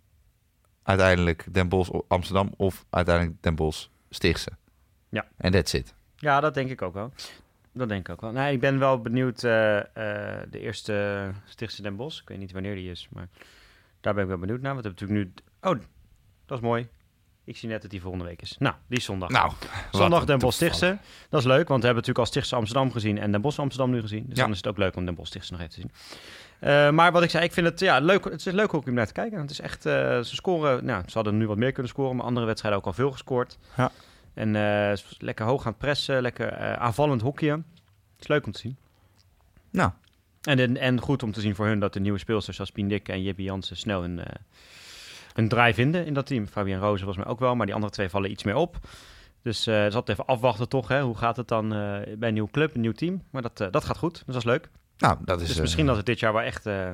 [0.82, 4.50] uiteindelijk Den Bosch Amsterdam of uiteindelijk Den Bosch Stichtse.
[5.08, 5.26] Ja.
[5.36, 5.94] En that's it.
[6.16, 7.12] Ja, dat denk ik ook wel.
[7.72, 8.32] Dat denk ik ook wel.
[8.32, 9.36] Nee, ik ben wel benieuwd.
[9.36, 9.42] eh,
[10.50, 12.20] de eerste Stichtse Den Bosch.
[12.22, 13.28] Ik weet niet wanneer die is, maar
[14.00, 14.72] daar ben ik wel benieuwd naar.
[14.74, 15.42] Want we hebben natuurlijk nu...
[15.64, 15.78] Oh,
[16.46, 16.88] dat is mooi.
[17.44, 18.56] Ik zie net dat die volgende week is.
[18.58, 19.28] Nou, die is zondag.
[19.30, 19.52] Nou,
[19.92, 20.56] Zondag Den een Bosch.
[20.56, 20.98] Stichtse.
[21.30, 23.90] Dat is leuk, want we hebben natuurlijk al Stichtse Amsterdam gezien en Den Bosch Amsterdam
[23.90, 24.24] nu gezien.
[24.28, 24.42] Dus Ja.
[24.42, 25.90] dan is het ook leuk om Den Bosch Stichtse nog even te zien.
[26.60, 28.94] Eh, maar wat ik zei, ik vind het, ja, leuk, het is leuk ook om
[28.94, 29.40] naar te kijken.
[29.40, 32.24] Het is echt, eh, ze scoren, nou, ze hadden nu wat meer kunnen scoren, maar
[32.26, 33.58] andere wedstrijden ook al veel gescoord.
[33.76, 33.90] Ja.
[34.34, 37.66] En eh, lekker hoog aan het pressen, lekker aanvallend hockeyen.
[38.12, 38.76] Het is leuk om te zien.
[39.70, 39.90] Nou,
[40.42, 42.88] En, en, en goed om te zien voor hun dat de nieuwe speelsters zoals Pien
[42.88, 44.34] Dikke en Jippie Jansen snel hun, eh
[45.34, 46.46] hun draai vinden in dat team.
[46.46, 48.76] Fabian Rozen volgens mij ook wel, maar die andere twee vallen iets meer op.
[49.42, 51.02] Dus eh zal het even afwachten toch, hè?
[51.02, 51.78] hoe gaat het dan eh,
[52.18, 53.22] bij een nieuwe club, een nieuw team.
[53.30, 54.68] Maar dat, eh, dat gaat goed, dus dat is leuk.
[54.98, 55.46] nou dat is...
[55.46, 56.90] Dus eh, misschien dat het dit jaar wel echt eh,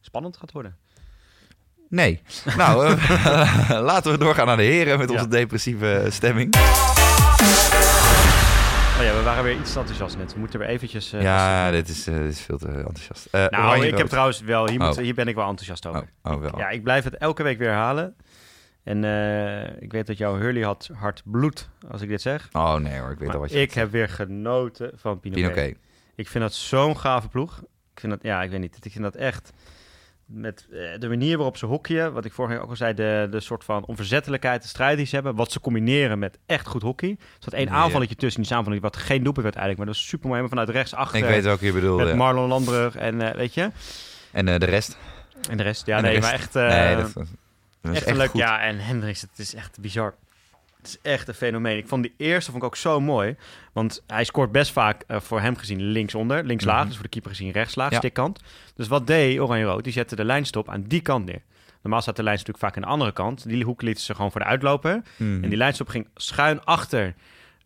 [0.00, 0.76] spannend gaat worden.
[1.88, 2.20] Nee.
[2.56, 5.28] nou, eh, laten we doorgaan naar de heren met onze Ja.
[5.30, 6.54] depressieve stemming.
[9.02, 10.32] Oh ja, we waren weer iets enthousiast net.
[10.32, 11.12] We moeten weer eventjes...
[11.12, 13.26] eh, ja, dit is, eh, dit is veel te enthousiast.
[13.30, 14.68] Eh, Nou, ik heb trouwens wel...
[14.68, 15.02] Hier, moet, Oh.
[15.02, 16.08] hier ben ik wel enthousiast over.
[16.22, 16.58] Oh, oh, wel.
[16.58, 18.16] Ja, ik blijf het elke week weer halen.
[18.84, 19.04] En
[19.80, 22.48] ik weet dat jouw Hurley had hard bloed, als ik dit zeg.
[22.52, 25.52] Oh nee hoor, ik weet Maar al wat je ik heb weer genoten van Pinoquet.
[25.52, 25.76] Pinoquet.
[26.14, 27.58] Ik vind dat zo'n gave ploeg.
[27.94, 28.76] Ik vind dat, ja, ik weet niet.
[28.84, 29.52] Ik vind dat echt
[30.34, 33.28] met eh, de manier waarop ze hockeyen, wat ik vorige keer ook al zei, de,
[33.30, 36.82] de soort van onverzettelijkheid, de strijd die ze hebben, wat ze combineren met echt goed
[36.82, 37.10] hockey.
[37.10, 40.08] Er zat één aanvalletje tussen die samenvalling, wat geen doelpunt werd eigenlijk, maar dat is
[40.08, 40.40] super mooi.
[40.40, 41.98] Helemaal vanuit rechts achter Ik weet welke je bedoelt.
[41.98, 42.14] met ja.
[42.14, 43.70] Marlon Landbrug en eh, weet je.
[44.30, 44.96] En eh, de rest?
[45.50, 46.22] En de rest, ja, En nee, rest?
[46.24, 47.24] maar echt, eh, nee, dat, dat
[47.82, 48.30] echt, echt, een leuk.
[48.30, 48.40] goed.
[48.40, 50.14] Ja, en Hendricks, het is echt bizar.
[50.82, 51.76] Het is echt een fenomeen.
[51.76, 53.36] Ik vond die eerste vond ik ook zo mooi.
[53.72, 56.44] Want hij scoort best vaak eh, voor hem gezien linksonder.
[56.44, 56.84] Linkslaag, Mhm.
[56.86, 57.96] dus voor de keeper gezien rechtslaag, Ja.
[57.98, 58.40] stikkant.
[58.76, 59.84] Dus wat deed Oranje-Rood?
[59.84, 61.42] Die zette de lijnstop aan die kant neer.
[61.82, 63.48] Normaal staat de lijnstop natuurlijk vaak aan de andere kant.
[63.48, 65.02] Die hoek lieten ze gewoon voor de uitloper.
[65.16, 65.42] Mhm.
[65.42, 67.14] En die lijnstop ging schuin achter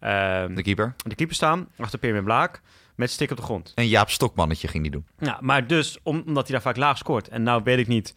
[0.01, 0.95] ehm, De keeper.
[1.07, 1.69] de keeper staan.
[1.79, 2.61] Achter Pierre Blaak.
[2.95, 3.73] Met stik op de grond.
[3.75, 5.07] En Jaap Stokmannetje ging die doen.
[5.19, 7.29] Ja, maar dus, om- omdat hij daar vaak laag scoort.
[7.29, 8.15] En nou weet ik niet...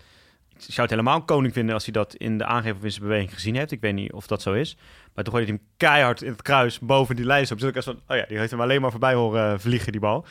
[0.64, 3.34] Zou het helemaal koning vinden als hij dat in de aangeven of in zijn beweging
[3.34, 3.72] gezien heeft.
[3.72, 4.78] Ik weet niet of dat zo is.
[5.14, 7.60] Maar toen gooide hij hem keihard in het kruis boven die lijst op.
[7.60, 10.02] Dus ik was van, oh ja, die heeft hem alleen maar voorbij horen vliegen, die
[10.02, 10.26] bal.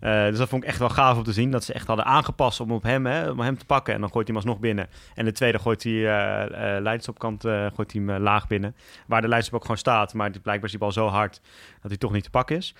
[0.00, 1.50] Eh, dus dat vond ik echt wel gaaf om te zien.
[1.50, 3.94] Dat ze echt hadden aangepast om op hem, hè, om hem te pakken.
[3.94, 4.88] En dan gooit hij hem alsnog binnen.
[5.14, 8.76] En de tweede gooit hij eh eh lijnstopkant eh, gooit hij hem laag binnen.
[9.06, 10.14] Waar de lijnstop ook gewoon staat.
[10.14, 11.40] Maar blijkbaar is die bal zo hard
[11.80, 12.74] dat hij toch niet te pakken is.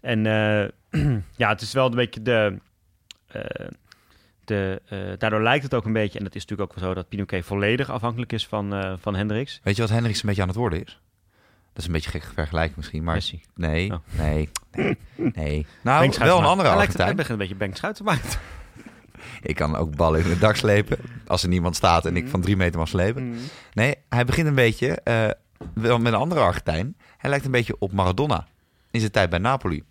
[0.00, 0.22] En
[1.36, 2.58] ja, het is wel een beetje de...
[4.50, 6.94] eh, de, daardoor lijkt het ook een beetje, en dat is natuurlijk ook wel zo,
[6.94, 9.60] dat Pinoquet volledig afhankelijk is van, eh van Hendricks.
[9.62, 11.00] Weet je wat Hendricks een beetje aan het worden is?
[11.72, 13.14] Dat is een beetje gek vergelijking misschien, maar...
[13.14, 13.42] Messi.
[13.54, 13.98] Nee, Oh.
[14.18, 15.66] nee, nee, nee.
[15.82, 17.16] Nou, wel een andere Hij lijkt het, hij Argentijn.
[17.16, 18.38] begint een beetje Bengt Schuitenmaker.
[19.42, 22.30] Ik kan ook ballen in het dak slepen als er niemand staat en ik Mhm.
[22.30, 23.24] van drie meter mag slepen.
[23.28, 23.36] Mm.
[23.72, 25.28] Nee, hij begint een beetje, eh,
[25.74, 26.96] wel met een andere Argentijn.
[27.16, 28.46] Hij lijkt een beetje op Maradona
[28.90, 29.82] in zijn tijd bij Napoli.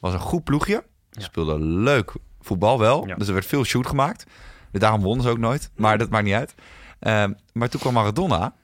[0.00, 3.06] Was een goed ploegje, speelde leuk voetbal wel.
[3.06, 3.14] Ja.
[3.14, 4.26] Dus er werd veel shoot gemaakt.
[4.70, 6.54] Dus daarom wonnen ze ook nooit, maar dat maakt niet uit.
[6.98, 8.54] Ehm, maar toen kwam Maradona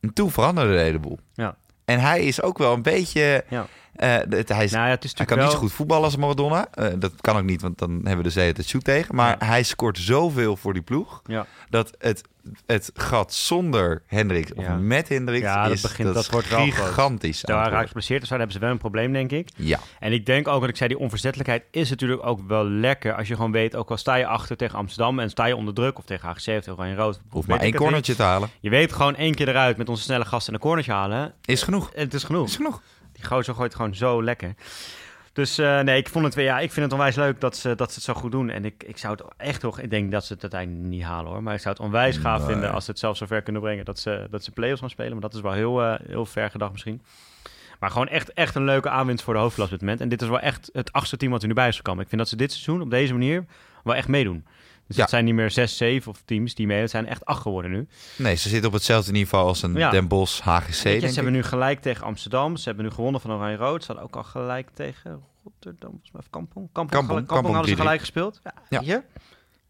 [0.00, 1.18] en toen veranderde de hele boel.
[1.34, 1.56] Ja.
[1.84, 3.44] En hij is ook wel een beetje...
[3.48, 3.66] Ja.
[3.96, 5.44] Het- hij, is, Nou ja, het is hij kan wel...
[5.46, 6.66] niet zo goed voetballen als Maradona.
[6.70, 9.14] Eh, dat kan ook niet, want dan hebben we de zee het shoot tegen.
[9.14, 9.46] Maar Ja.
[9.46, 11.46] hij scoort zoveel voor die ploeg Ja.
[11.70, 12.22] dat het,
[12.66, 17.40] het gat zonder Hendricks of met Hendricks Ja, dat is, begint- dat dat wordt gigantisch.
[17.40, 19.48] Daar raakt geblesseerd zo, dan hebben ze wel een probleem, denk ik.
[19.56, 23.14] Ja, En ik denk ook, wat ik zei, die onverzettelijkheid is natuurlijk ook wel lekker.
[23.14, 25.74] Als je gewoon weet, ook al sta je achter tegen Amsterdam en sta je onder
[25.74, 27.20] druk, of tegen HGC of tegen Oranje Rood.
[27.32, 28.48] weet maar één cornertje te halen.
[28.60, 31.34] Je weet gewoon één keer eruit met onze snelle gasten en een cornertje halen.
[31.44, 31.92] Is genoeg.
[31.92, 32.46] En het is genoeg.
[32.48, 32.82] Is genoeg.
[33.22, 34.54] Die gozer gooit gewoon zo lekker.
[35.32, 37.74] Dus eh, nee, ik vond het weer, ja, ik vind het onwijs leuk dat ze,
[37.74, 38.50] dat ze het zo goed doen.
[38.50, 41.32] En ik, ik zou het echt toch, ik denk dat ze het uiteindelijk niet halen
[41.32, 41.42] hoor.
[41.42, 42.46] Maar ik zou het onwijs gaaf Nee.
[42.48, 44.90] vinden als ze het zelfs zo ver kunnen brengen dat ze, dat ze play-offs gaan
[44.90, 45.12] spelen.
[45.12, 47.02] Maar dat is wel heel, eh, heel ver gedacht misschien.
[47.80, 50.00] Maar gewoon echt, echt een leuke aanwinst voor de hoofdklas op dit moment.
[50.00, 52.02] En dit is wel echt het achtste team wat er nu bij is gekomen.
[52.02, 53.44] Ik vind dat ze dit seizoen op deze manier
[53.84, 54.44] wel echt meedoen.
[54.86, 55.02] Dus Ja.
[55.02, 56.80] het zijn niet meer zes, zeven of teams die mee.
[56.80, 57.86] Het zijn echt acht geworden nu.
[58.16, 59.90] Nee, ze zitten op hetzelfde niveau als een Ja.
[59.90, 61.14] Den Bosch HGC, je, denk ze ik.
[61.14, 62.56] hebben nu gelijk tegen Amsterdam.
[62.56, 63.80] Ze hebben nu gewonnen van Oranje Rood.
[63.84, 65.90] Ze hadden ook al gelijk tegen Rotterdam.
[65.90, 66.68] Volgens mij of Kampong.
[66.72, 67.78] Kampong, Kampong, Kampong hadden ze 3-3.
[67.80, 68.40] gelijk gespeeld.
[68.68, 69.02] Ja, Ja.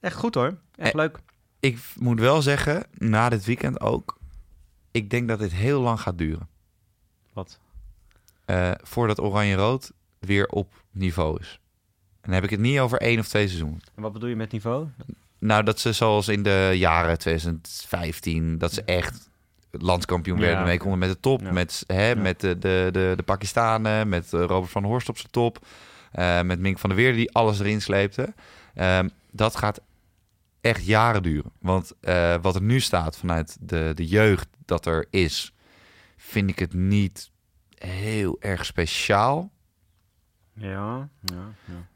[0.01, 0.57] Echt goed hoor.
[0.77, 1.19] Echt leuk.
[1.61, 4.19] Ik moet wel zeggen, na dit weekend ook...
[4.91, 6.49] Ik denk dat dit heel lang gaat duren.
[7.33, 7.59] Wat?
[8.45, 11.61] eh, voordat Oranje-Rood weer op niveau is.
[12.23, 13.81] En dan heb ik het niet over één of twee seizoenen.
[13.95, 14.87] En wat bedoel je met niveau?
[15.39, 19.31] Nou, dat ze zoals in de jaren 2015, dat ze echt
[19.71, 20.45] landskampioen Ja.
[20.45, 20.65] werden.
[20.65, 21.53] Mee konden met de top, Ja.
[21.53, 22.15] met, hè, Ja.
[22.15, 25.67] met de, de, de, de Pakistanen, met eh, Robert van Horst op zijn top.
[26.13, 28.35] eh, met Mink van der Weer die alles erin sleepte.
[28.75, 29.81] Ehm, dat gaat
[30.61, 31.53] echt jaren duren.
[31.61, 35.53] Want eh, wat er nu staat vanuit de, de jeugd dat er is,
[36.17, 37.31] vind ik het niet
[37.79, 39.51] heel erg speciaal.
[40.55, 41.87] Ja, ja, ja.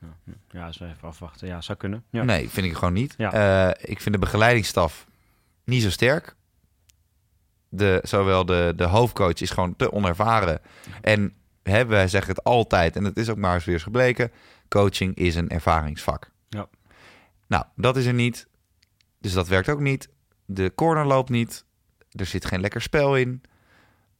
[0.50, 0.86] Ja, ja.
[0.86, 1.48] even afwachten.
[1.48, 2.04] Ja, zou kunnen.
[2.10, 2.22] Ja.
[2.22, 3.14] Nee, vind ik gewoon niet.
[3.18, 3.32] Ja.
[3.32, 5.06] Eh, ik vind de begeleidingsstaf
[5.64, 6.34] niet zo sterk.
[7.68, 10.60] De, zowel de, de hoofdcoach is gewoon te onervaren.
[11.00, 14.32] En hè, wij zeggen het altijd, en het is ook maar eens weer eens gebleken...
[14.68, 16.30] coaching is een ervaringsvak.
[16.48, 16.68] Ja.
[17.46, 18.46] Nou, dat is er niet.
[19.20, 20.08] Dus dat werkt ook niet.
[20.44, 21.64] De corner loopt niet.
[22.10, 23.42] Er zit geen lekker spel in.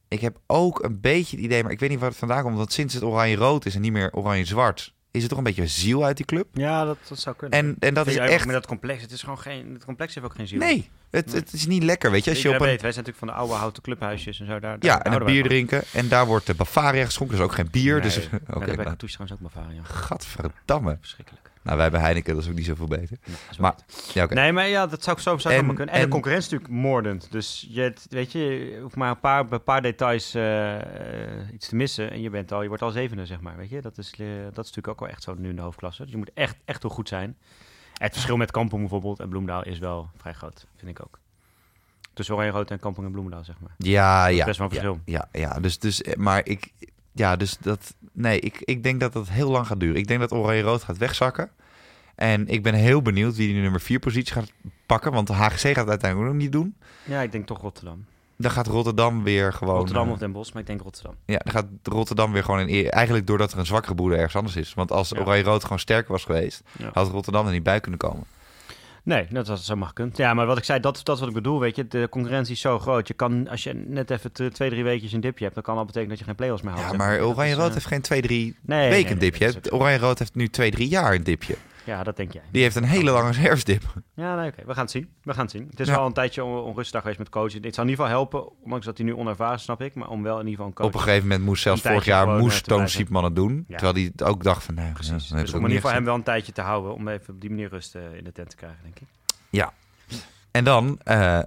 [0.07, 2.57] Ik heb ook een beetje het idee, maar ik weet niet waar het vandaan komt...
[2.57, 4.93] want sinds het oranje-rood is en niet meer oranje-zwart...
[5.11, 6.47] is er toch een beetje ziel uit die club.
[6.53, 7.59] Ja, dat, dat zou kunnen.
[7.59, 8.45] En, en dat is echt...
[8.45, 9.01] Met dat complex.
[9.01, 9.73] Het is gewoon geen...
[9.73, 10.59] Het complex heeft ook geen ziel.
[10.59, 11.35] Nee, het, Nee.
[11.35, 12.29] het is niet lekker, weet je.
[12.29, 14.59] Als je op een, weet, wij zijn natuurlijk van de oude houten clubhuisjes en zo.
[14.59, 15.49] Daar, daar ja, en een bier van.
[15.49, 15.83] drinken.
[15.93, 17.35] En daar wordt de Bavaria geschonken.
[17.35, 17.93] Dus ook geen bier.
[17.93, 19.83] Nee, dus, ja, de nou, trouwens ook Bavaria.
[19.83, 20.97] gadverdamme.
[20.99, 21.46] Verschrikkelijk.
[21.67, 23.17] Nou, wij bij Heineken, dat is ook niet zoveel beter.
[23.25, 23.75] Ja, Maar-.
[24.13, 24.33] Ja, oké.
[24.33, 25.87] Nee, maar ja, dat zou, zo zou En- kunnen.
[25.87, 27.31] En, en- de concurrentie is natuurlijk moordend.
[27.31, 31.53] Dus je, het- weet je, je hoeft maar een paar, een paar details eh, eh,
[31.53, 32.11] iets te missen.
[32.11, 33.57] En je, bent al, je wordt al zevende, zeg maar.
[33.57, 33.81] Weet je?
[33.81, 36.01] Dat, is, eh, dat is natuurlijk ook wel echt zo nu in de hoofdklasse.
[36.01, 37.37] Dus je moet echt, echt heel goed zijn.
[37.93, 41.19] Het verschil met Kampong bijvoorbeeld en Bloemendaal is wel vrij groot, vind ik ook.
[42.13, 43.71] Tussen Oranje-Rood en Kampong en Bloemendaal, zeg maar.
[43.77, 44.45] Ja, ja.
[44.45, 45.01] best wel een ja, verschil.
[45.13, 46.71] Ja, ja, dus, dus, eh, maar ik,
[47.17, 49.95] ja, dus dat, nee, ik, ik denk dat dat heel lang gaat duren.
[49.95, 51.49] Ik denk dat Oranje-Rood gaat wegzakken.
[52.15, 54.51] En ik ben heel benieuwd wie die nummer 4 positie gaat
[54.85, 55.11] pakken.
[55.11, 56.75] Want de HGC gaat het uiteindelijk ook niet doen.
[57.03, 58.05] Ja, ik denk toch Rotterdam.
[58.37, 59.75] Dan gaat Rotterdam weer gewoon...
[59.75, 61.15] Rotterdam eh, of Den Bosch, maar ik denk Rotterdam.
[61.25, 62.89] Ja, dan gaat Rotterdam weer gewoon in.
[62.89, 64.73] Eigenlijk doordat er een zwakkere boede ergens anders is.
[64.73, 65.19] Want als Ja.
[65.19, 66.89] Oranje-Rood gewoon sterker was geweest, Ja.
[66.93, 68.23] had Rotterdam er niet bij kunnen komen.
[69.07, 69.93] Nee, dat had zo mag.
[70.13, 71.87] Ja, maar wat ik zei, dat, dat is wat ik bedoel, weet je.
[71.87, 73.07] De concurrentie is zo groot.
[73.07, 75.85] Je kan, als je net even twee, drie weekjes een dipje hebt, dan kan dat
[75.85, 76.91] betekenen dat je geen play-offs meer haalt.
[76.91, 79.53] Ja, maar Oranje-Rood eh, heeft geen 2, 3 nee, weken nee, dipje.
[79.69, 81.55] Oranje-Rood heeft nu 2, 3 jaar een dipje.
[81.87, 82.41] Ja, dat denk jij.
[82.51, 83.83] Die heeft een hele lange herfstdip.
[84.13, 84.65] Ja, nee, oké.
[84.65, 85.09] We gaan het zien.
[85.23, 85.67] We gaan het zien.
[85.69, 85.95] Het is Ja.
[85.95, 87.61] wel een tijdje on- onrustig geweest met coachen.
[87.61, 89.95] Dit zou in ieder geval helpen, ondanks dat hij nu onervaren snap ik.
[89.95, 90.87] Maar om wel in ieder geval een coach...
[90.87, 92.89] Op een gegeven moment moest zelfs vorig jaar moest eh, te Toon.
[92.89, 93.65] Siepman het doen.
[93.67, 93.77] Ja.
[93.77, 95.29] Terwijl hij ook dacht van, nee, Precies.
[95.29, 97.41] ja, Dus om in ieder geval hem wel een tijdje te houden, om even op
[97.41, 99.07] die manier rust eh, in de tent te krijgen, denk ik.
[100.51, 101.39] En dan eh,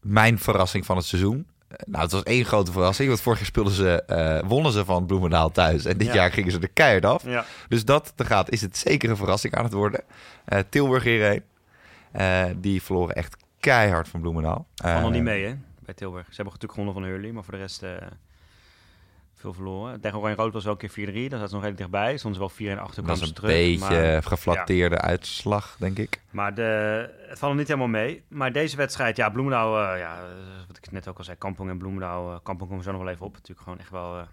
[0.00, 1.46] mijn verrassing van het seizoen.
[1.68, 3.08] Eh, Nou, het was één grote verrassing.
[3.08, 5.84] Want vorig jaar speelden ze, eh, wonnen ze van Bloemendaal thuis.
[5.84, 6.14] En dit Ja.
[6.14, 7.24] jaar gingen ze de keihard af.
[7.24, 7.44] Ja.
[7.68, 10.00] Dus dat te gaat, is het zeker een verrassing aan het worden.
[10.44, 11.42] Eh, Tilburg hierheen.
[12.60, 14.66] Die verloren echt keihard van Bloemendaal.
[14.84, 16.24] Nog niet mee, hè, bij Tilburg.
[16.24, 17.82] Ze hebben natuurlijk gewonnen van Hurley, maar voor de rest
[19.36, 20.00] veel verloren.
[20.00, 22.18] Tegen Oranje Rood was wel een keer 4-3, dat zat nog redelijk dichtbij.
[22.18, 23.50] Ze wel 4 en achter, Dat is ze een terug.
[23.50, 23.78] beetje
[24.12, 26.20] Maar, geflatteerde uitslag, denk ik.
[26.30, 28.22] maar de, het valt niet helemaal mee.
[28.28, 30.20] Maar deze wedstrijd, ja, Bloemendaal, eh, ja,
[30.66, 32.32] wat ik net ook al zei, Kampong en Bloemendaal.
[32.32, 33.32] eh Kampong komen zo nog wel even op.
[33.32, 34.26] Natuurlijk gewoon echt wel eh,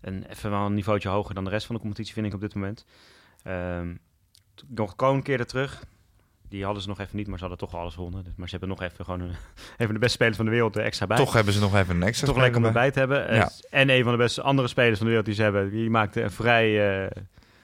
[0.00, 2.40] een, even wel een niveautje hoger dan de rest van de competitie, vind ik op
[2.40, 2.84] dit moment.
[3.42, 3.94] Ehm,
[4.66, 5.82] nog Koon keerde terug.
[6.52, 8.24] Die hadden ze nog even niet, maar ze hadden toch alles gewonnen.
[8.24, 9.30] Dus- Maar ze hebben nog even gewoon een,
[9.78, 11.16] even de beste spelers van de wereld er extra bij.
[11.16, 13.34] Toch hebben ze nog even een extra toch lekker om erbij te hebben.
[13.34, 13.50] Ja.
[13.70, 15.90] Eh, En een van de beste andere spelers van de wereld die ze hebben, die
[15.90, 17.10] maakte een vrij eh,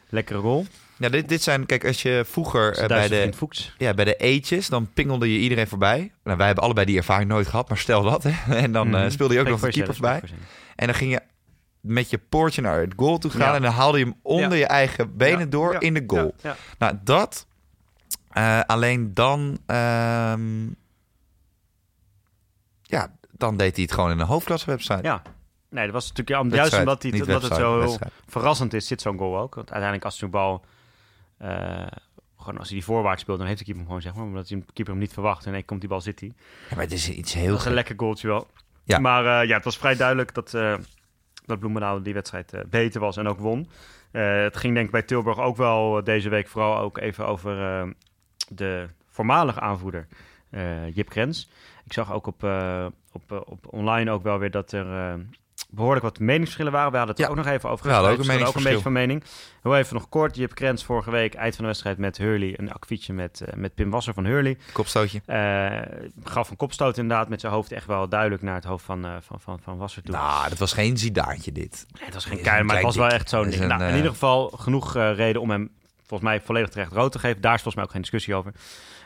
[0.08, 0.66] lekkere goal.
[0.96, 3.30] Ja, dit, dit zijn, kijk, als je vroeger eh, bij de,
[3.78, 6.12] ja, bij de eetjes, dan pingelde je iedereen voorbij.
[6.24, 8.22] Nou, wij hebben allebei die ervaring nooit gehad, maar stel dat.
[8.22, 8.54] Hè.
[8.64, 9.10] En dan eh, Mhm.
[9.10, 10.22] speelde je ook Spreek nog de keeper voorbij.
[10.76, 11.20] En dan ging je
[11.80, 13.40] met je poortje naar het goal toe gaan.
[13.40, 13.54] Ja.
[13.54, 14.56] En dan haalde je hem onder Ja.
[14.56, 16.34] je eigen benen Ja, door ja, in de goal.
[16.42, 16.56] Ja, ja.
[16.78, 17.46] Nou, dat.
[18.38, 19.58] Eh, alleen dan.
[19.66, 20.66] ehm,
[22.82, 25.02] ja, dan deed hij het gewoon in een hoofdklasse-website.
[25.02, 25.22] Ja.
[25.70, 27.96] Nee, dat was natuurlijk ja, juist omdat, hij, het zo
[28.26, 29.54] verrassend is, zit zo'n goal ook.
[29.54, 30.64] Want uiteindelijk als zo'n bal...
[31.38, 31.86] eh,
[32.36, 34.24] gewoon als hij die voorwaarts speelt, dan heeft de keeper hem gewoon, zeg maar.
[34.24, 35.46] Omdat hij keeper hem niet verwacht.
[35.46, 36.32] En dan komt die bal, zit hij.
[36.68, 37.74] Ja, maar het is iets heel Dat is een gek.
[37.74, 38.46] lekker goaltje wel.
[38.84, 38.98] Ja.
[38.98, 40.74] Maar eh, ja, het was vrij duidelijk dat, eh
[41.46, 43.68] dat Bloemendaal die wedstrijd beter was en ook won.
[44.10, 47.56] Het ging denk ik bij Tilburg ook wel deze week vooral ook even over
[48.48, 50.06] de voormalige aanvoerder
[50.50, 51.48] eh, Jip Krens.
[51.84, 55.14] Ik zag ook op, eh, op, eh, op online ook wel weer dat er eh,
[55.70, 56.90] behoorlijk wat meningsverschillen waren.
[56.90, 57.30] We hadden het Ja.
[57.30, 58.28] ook nog even over hadden gehad.
[58.28, 59.24] ook een ook een beetje van mening.
[59.62, 60.36] Heel even nog kort.
[60.36, 62.54] Jip Krens vorige week, eind van de wedstrijd met Hurley.
[62.58, 64.58] Een akfietje met, met Pim Wasser van Hurley.
[64.72, 65.20] Kopstootje.
[66.24, 69.40] Gaf een kopstoot inderdaad met zijn hoofd echt wel duidelijk naar het hoofd van, van,
[69.40, 70.14] van, van Wasser toe.
[70.14, 71.86] Nou, dat was geen zidaantje dit.
[71.92, 73.66] Nee, het was geen een keil, maar het was wel echt zo'n ding.
[73.66, 75.70] Nou, in ieder geval genoeg reden om hem
[76.08, 77.40] volgens mij volledig terecht rood te geven.
[77.40, 78.52] Daar is volgens mij ook geen discussie over.
[78.52, 78.58] De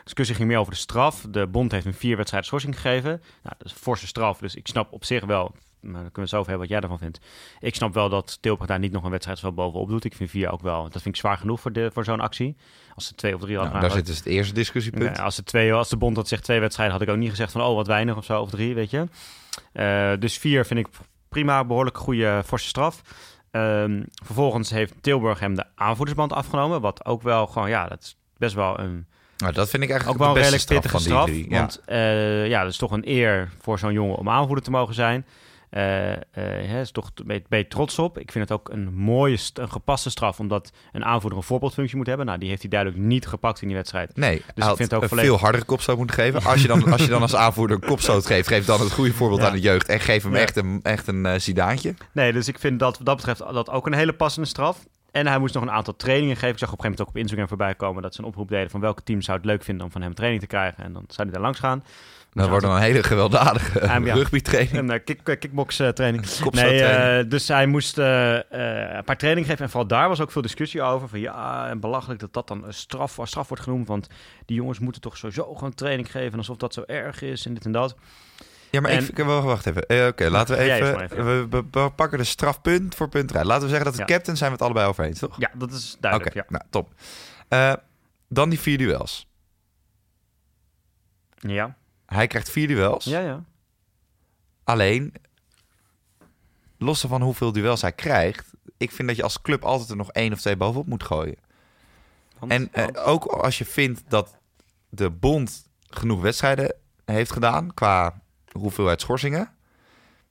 [0.03, 1.25] discussie ging meer over de straf.
[1.29, 3.09] De bond heeft een vier wedstrijden schorsing gegeven.
[3.43, 5.55] Nou, dat is een forse straf, dus ik snap op zich wel...
[5.79, 7.19] Maar dan kunnen we het zo over hebben wat jij ervan vindt.
[7.59, 10.03] Ik snap wel dat Tilburg daar niet nog een wedstrijd bovenop doet.
[10.03, 10.83] Ik vind vier ook wel...
[10.83, 12.55] Dat vind ik zwaar genoeg voor, de, voor zo'n actie.
[12.95, 15.19] Als ze twee of drie Nou, hadden daar gedaan, zit dus het eerste discussiepunt.
[15.19, 17.51] Als, de twee, als de bond dat zegt twee wedstrijden, had ik ook niet gezegd
[17.51, 19.07] van oh wat weinig of zo, of drie, weet je.
[19.73, 20.87] Eh, dus vier vind ik
[21.29, 23.01] prima, behoorlijk goede forse straf.
[23.53, 28.15] Ehm, vervolgens heeft Tilburg hem de aanvoerdersband afgenomen, wat ook wel gewoon, ja, dat is
[28.37, 29.05] best wel een,
[29.37, 31.25] Nou, dat vind ik ook eigenlijk wel een redelijk pittige van straf.
[31.25, 31.49] die.
[31.49, 31.59] Ja.
[31.59, 34.93] Want eh, ja, dat is toch een eer voor zo'n jongen om aanvoerder te mogen
[34.93, 35.25] zijn.
[35.73, 36.19] Eh eh,
[36.69, 38.17] hè, is toch, ben, je- trots op.
[38.17, 42.07] Ik vind het ook een mooie, een gepaste straf, omdat een aanvoerder een voorbeeldfunctie moet
[42.07, 42.25] hebben.
[42.25, 44.15] Nou, die heeft hij duidelijk niet gepakt in die wedstrijd.
[44.17, 46.43] Nee, ik hij had vind het ook een volledig- veel hardere kopstoot moeten geven.
[46.43, 49.13] Als je dan als, je dan als aanvoerder een kopstoot geeft, geef dan het goede
[49.13, 49.47] voorbeeld Ja.
[49.47, 49.87] aan de jeugd.
[49.87, 50.39] En geef hem Ja.
[50.41, 51.93] echt een, echt een eh, Zidaantje.
[52.11, 54.85] Nee, dus ik vind dat wat dat betreft dat ook een hele passende straf.
[55.11, 56.49] En hij moest nog een aantal trainingen geven.
[56.49, 58.49] Ik zag op een gegeven moment ook op Instagram voorbij komen dat ze een oproep
[58.49, 60.83] deden van welke team zou het leuk vinden om van hem training te krijgen.
[60.83, 61.83] En dan zou hij daar langs gaan.
[62.33, 64.13] Dat wordt dan een hele gewelddadige Ja, ja.
[64.13, 64.77] rugbytraining.
[64.77, 66.25] Een uh, kick, kickbox eh, training.
[66.51, 69.63] Nee, eh, dus hij moest eh, eh, een paar trainingen geven.
[69.65, 71.07] En vooral daar was ook veel discussie over.
[71.09, 73.87] Van ja, en belachelijk dat dat dan een straf, straf wordt genoemd.
[73.87, 74.07] Want
[74.45, 76.37] die jongens moeten toch sowieso gewoon training geven.
[76.37, 77.95] Alsof dat zo erg is en dit en dat.
[78.69, 79.85] Ja, maar En- ik- wacht even.
[79.87, 81.01] Eh, Oké, laten we even...
[81.01, 81.25] even.
[81.25, 83.45] We, we- we pakken de strafpunt voor punt eruit.
[83.45, 84.15] Laten we zeggen dat de Ja.
[84.15, 85.35] captain zijn we het allebei over eens, toch?
[85.39, 86.33] Ja, dat is duidelijk.
[86.33, 86.45] Ja.
[86.47, 86.93] nou, top.
[87.47, 87.73] Eh,
[88.29, 89.27] dan die vier duels.
[91.39, 91.75] Ja.
[92.13, 93.03] Hij krijgt vier duels.
[93.05, 93.43] ja, ja.
[94.63, 95.13] Alleen,
[96.77, 98.51] los van hoeveel duels hij krijgt...
[98.77, 101.35] ik vind dat je als club altijd er nog één of twee bovenop moet gooien.
[102.39, 104.35] Want- En eh, ook als je vindt dat
[104.89, 107.73] de bond genoeg wedstrijden heeft gedaan...
[107.73, 108.21] qua
[108.51, 109.49] hoeveelheid schorsingen.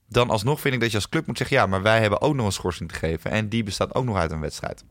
[0.08, 1.56] Dan alsnog vind ik dat je als club moet zeggen...
[1.56, 3.30] ja, maar wij hebben ook nog een schorsing te geven...
[3.30, 4.84] en die bestaat ook nog uit een wedstrijd.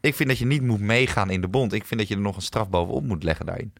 [0.00, 1.72] Ik vind dat je niet moet meegaan in de bond.
[1.72, 3.72] Ik vind dat je er nog een straf bovenop moet leggen daarin.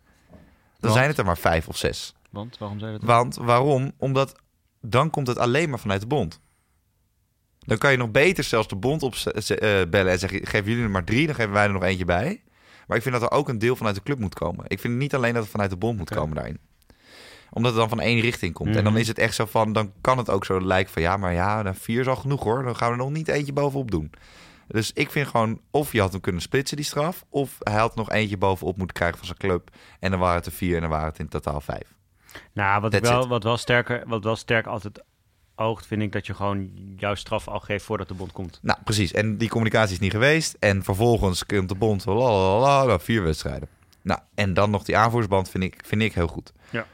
[0.87, 2.14] Dan zijn het er maar vijf of zes.
[2.31, 3.07] Want, waarom zei je dat?
[3.09, 3.92] Want waarom?
[3.99, 4.35] Omdat
[4.81, 6.40] dan komt het alleen maar vanuit de bond.
[7.59, 11.05] Dan kan je nog beter zelfs de bond opbellen en zeggen: geven jullie er maar
[11.05, 12.42] drie, dan geven wij er nog eentje bij.
[12.87, 14.64] Maar ik vind dat er ook een deel vanuit de club moet komen.
[14.68, 16.59] Ik vind niet alleen dat het vanuit de bond moet komen daarin.
[17.51, 18.77] Omdat het dan van één richting komt.
[18.77, 19.01] En dan Mhm.
[19.01, 21.62] is het echt zo van, dan kan het ook zo lijken van ja, maar ja,
[21.62, 22.62] dan vier is al genoeg hoor.
[22.62, 24.11] Dan gaan we er nog niet eentje bovenop doen.
[24.68, 27.24] Dus ik vind gewoon, of je had hem kunnen splitsen, die straf.
[27.29, 29.70] Of hij had nog eentje bovenop moeten krijgen van zijn club.
[30.00, 31.94] En dan waren het er vier en dan waren het in totaal vijf.
[32.52, 33.29] Nou, wat, That's wel, it.
[33.29, 35.02] wat, wel sterker, wat wel sterk altijd
[35.55, 38.59] oogt, vind ik dat je gewoon jouw straf al geeft voordat de bond komt.
[38.62, 39.12] Nou, precies.
[39.12, 40.57] En die communicatie is niet geweest.
[40.59, 43.68] En vervolgens komt de bond, nou, vier wedstrijden.
[44.02, 46.52] Nou, en dan nog die aanvoersband vind ik, vind ik heel goed.
[46.70, 46.87] Ja.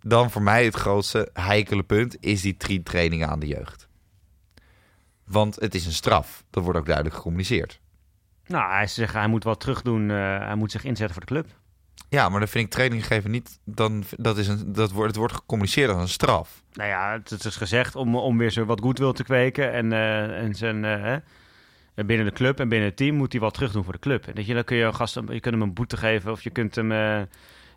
[0.00, 3.87] Dan voor mij het grootste heikele punt is die drie trainingen aan de jeugd.
[5.28, 6.44] Want het is een straf.
[6.50, 7.80] Dat wordt ook duidelijk gecommuniceerd.
[8.46, 10.10] Nou, hij zegt hij moet wat terug doen.
[10.10, 11.46] eh, hij moet zich inzetten voor de club.
[12.08, 13.58] Ja, maar dan vind ik training geven niet...
[13.64, 16.62] Dan, dat is een, dat wordt, het wordt gecommuniceerd als een straf.
[16.72, 19.72] Nou ja, het, is gezegd om, om weer zo wat goodwill te kweken.
[19.72, 21.16] En, eh, en zijn, eh,
[22.06, 24.26] binnen de club en binnen het team moet hij wat terug doen voor de club.
[24.26, 26.42] En dat je, dan kun je, een gast, je kunt hem een boete geven of
[26.42, 26.92] je kunt hem,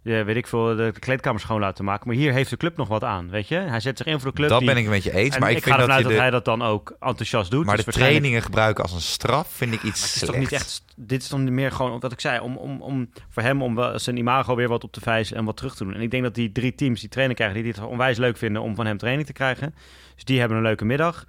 [0.03, 2.07] ja, weet ik veel, de, kleedkamer schoon laten maken.
[2.07, 3.55] Maar hier heeft de club nog wat aan, weet je.
[3.55, 4.49] Hij zet zich in voor de club.
[4.49, 5.33] dat die- ben ik het met je eens.
[5.35, 6.95] en Maar ik, ik vind ga ervan dat, uit dat de, hij dat dan ook
[6.99, 7.65] enthousiast doet.
[7.65, 10.37] maar Dus de waarschijnlijk- trainingen gebruiken als een straf vind ik iets het is toch
[10.37, 10.83] niet echt.
[10.95, 12.39] Dit is dan meer gewoon wat ik zei.
[12.39, 15.57] Om, om, om voor hem om zijn imago weer wat op te vijzen en wat
[15.57, 15.93] terug te doen.
[15.93, 18.61] En ik denk dat die drie teams die training krijgen, die dit onwijs leuk vinden
[18.61, 19.75] om van hem training te krijgen.
[20.15, 21.25] Dus die hebben een leuke middag.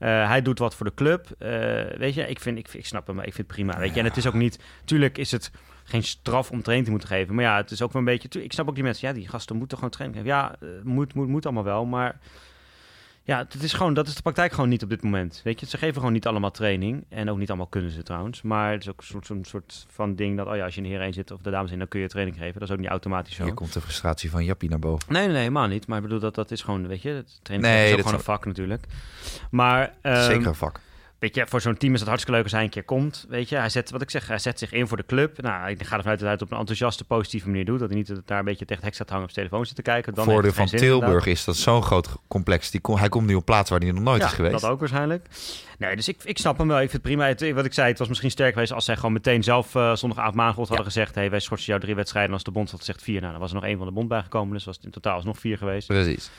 [0.00, 1.26] Eh, hij doet wat voor de club.
[1.38, 1.50] Eh,
[1.98, 3.78] weet je, ik, vind, ik, snap hem, ik vind het prima.
[3.78, 4.58] Weet je, en het is ook niet.
[4.84, 5.50] Tuurlijk is het
[5.84, 7.34] geen straf om training te moeten geven.
[7.34, 8.42] Maar ja, het is ook wel een beetje.
[8.42, 9.08] Ik snap ook die mensen.
[9.08, 10.36] Ja, die gasten moeten gewoon training geven.
[10.36, 11.84] Ja, eh, moet, moet, moet allemaal wel.
[11.84, 12.18] Maar
[13.30, 15.40] ja, het is gewoon, dat is de praktijk gewoon niet op dit moment.
[15.44, 17.04] Weet je, ze geven gewoon niet allemaal training.
[17.08, 18.42] En ook niet allemaal kunnen ze trouwens.
[18.42, 20.80] Maar het is ook een soort, zo'n soort van ding dat, oh ja, als je
[20.80, 22.60] in de heer 1 zit of de dames in, dan kun je training geven.
[22.60, 23.44] Dat is ook niet automatisch zo.
[23.44, 25.12] Hier komt de frustratie van Jappie naar boven.
[25.12, 25.86] Nee, nee, nee, helemaal niet.
[25.86, 28.14] Maar ik bedoel, dat, dat is gewoon, weet je, het training Nee, is ook gewoon
[28.14, 28.86] een vak natuurlijk.
[29.50, 30.80] Maar, ehm, Zeker een vak.
[31.20, 33.26] Weet je, voor zo'n team is het hartstikke leuk als hij een keer komt.
[33.28, 35.42] Weet je, hij zet, wat ik zeg, hij zet zich in voor de club.
[35.42, 37.78] Nou, ik ga ervan uit dat hij het op een enthousiaste, positieve manier doet.
[37.78, 39.76] Dat hij niet daar een beetje tegen het hek staat hangen op zijn telefoon zit
[39.76, 40.14] te kijken.
[40.14, 41.26] Dan voordeel van Tilburg inderdaad.
[41.26, 42.70] is dat zo'n groot complex.
[42.70, 44.60] Die kom, hij komt nu op plaats waar hij nog nooit ja, is geweest.
[44.60, 45.26] dat ook waarschijnlijk.
[45.78, 46.80] Nee, dus ik, ik snap hem wel.
[46.80, 47.26] Ik vind het prima.
[47.26, 49.94] Het, wat ik zei, het was misschien sterk geweest als zij gewoon meteen zelf eh
[49.94, 51.14] zondagavond maandag hadden gezegd...
[51.14, 52.30] hey, wij schorsen jou drie wedstrijden.
[52.30, 53.92] En als de bond had gezegd vier, nou, dan was er nog één van de
[53.92, 54.54] bond bijgekomen.
[54.54, 55.86] Dus was het in totaal alsnog vier geweest.
[55.86, 56.30] Precies.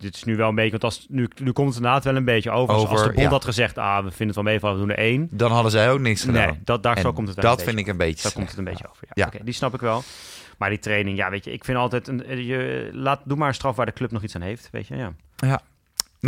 [0.00, 2.24] Dit is nu wel een beetje, want als, nu, nu komt het inderdaad wel een
[2.24, 2.74] beetje over.
[2.74, 3.28] Als- als de bond ja.
[3.28, 5.28] had gezegd, ah, we vinden het wel meevallen, we doen er één.
[5.30, 6.48] Dan hadden zij ook niks gedaan.
[6.48, 8.22] Nee, dat, daar En zo komt het wel dat een beetje vind ik een beetje
[8.22, 9.02] Daar komt het een beetje over.
[9.02, 9.10] Ja.
[9.14, 9.26] Ja.
[9.26, 10.02] Oké, die snap ik wel.
[10.58, 13.48] Maar die training, ja, weet je, ik vind altijd, een, eh, je, laat, doe maar
[13.48, 15.12] een straf waar de club nog iets aan heeft, weet je, ja.
[15.40, 15.62] Nou ja,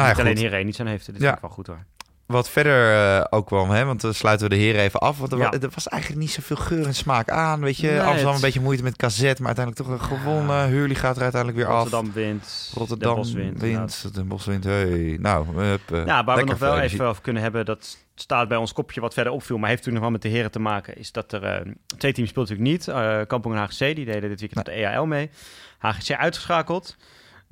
[0.09, 0.39] Niet alleen goed.
[0.39, 1.21] hierheen iets aan heeft, dit Ja.
[1.23, 1.85] vind ik wel goed hoor.
[2.33, 5.19] Wat verder eh, ook wel, hè, want dan sluiten we de heren even af.
[5.19, 5.53] Want er, Ja.
[5.53, 7.61] er was eigenlijk niet zoveel geur en smaak aan.
[7.61, 10.69] Weet je, Nee, Amsterdam het- een beetje moeite met KZ, maar uiteindelijk toch een gewonnen.
[10.69, 11.83] Hurley gaat er uiteindelijk weer af.
[11.83, 13.23] Rotterdam wint, Rotterdam
[13.59, 14.15] wint.
[14.15, 14.65] Den Bosch wint.
[14.65, 15.17] Hey.
[15.21, 18.57] Nou, hup, eh, Ja, waar we nog wel even over kunnen hebben, dat staat bij
[18.57, 20.97] ons kopje wat verder opviel, maar heeft toen nog wel met de heren te maken,
[20.99, 22.97] is dat er eh, twee teams speelden natuurlijk niet.
[22.97, 25.31] eh Kampong en HGC, die deden dit weekend de EAL mee.
[25.79, 26.97] HGC uitgeschakeld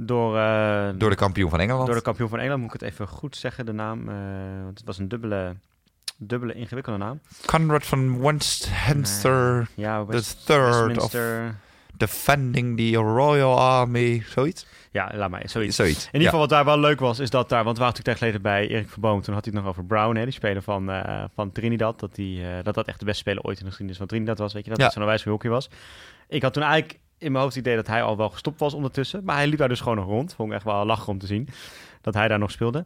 [0.06, 1.86] door, eh, Door de kampioen van Engeland.
[1.86, 4.08] door de kampioen van Engeland, moet ik het even goed zeggen, de naam.
[4.08, 4.14] eh,
[4.64, 5.56] want het was een dubbele,
[6.16, 7.20] dubbele ingewikkelde naam.
[7.46, 9.68] Conrad van Westminster.
[9.74, 11.14] Ja, The third of
[11.96, 14.22] defending the Royal Army.
[14.26, 14.66] Zoiets?
[14.90, 15.76] Ja, laat maar, zoiets.
[15.76, 16.04] Zoiets.
[16.06, 18.18] In ieder geval, wat daar wel leuk was, is dat daar, want we waren natuurlijk
[18.18, 20.90] geleden bij Erik Verboom, toen had hij het nog over Brown, hè, die speler van,
[20.90, 23.98] eh, van Trinidad, dat, die, dat dat echt de beste speler ooit in de geschiedenis
[23.98, 24.84] van Trinidad was, weet je, dat Ja.
[24.84, 25.70] dat zo'n wijze hockey was.
[26.28, 28.74] Ik had toen eigenlijk in mijn hoofd het idee dat hij al wel gestopt was
[28.74, 30.34] ondertussen, maar hij liep daar dus gewoon nog rond.
[30.34, 31.48] Vond ik echt wel lachen om te zien,
[32.00, 32.84] dat hij daar nog speelde.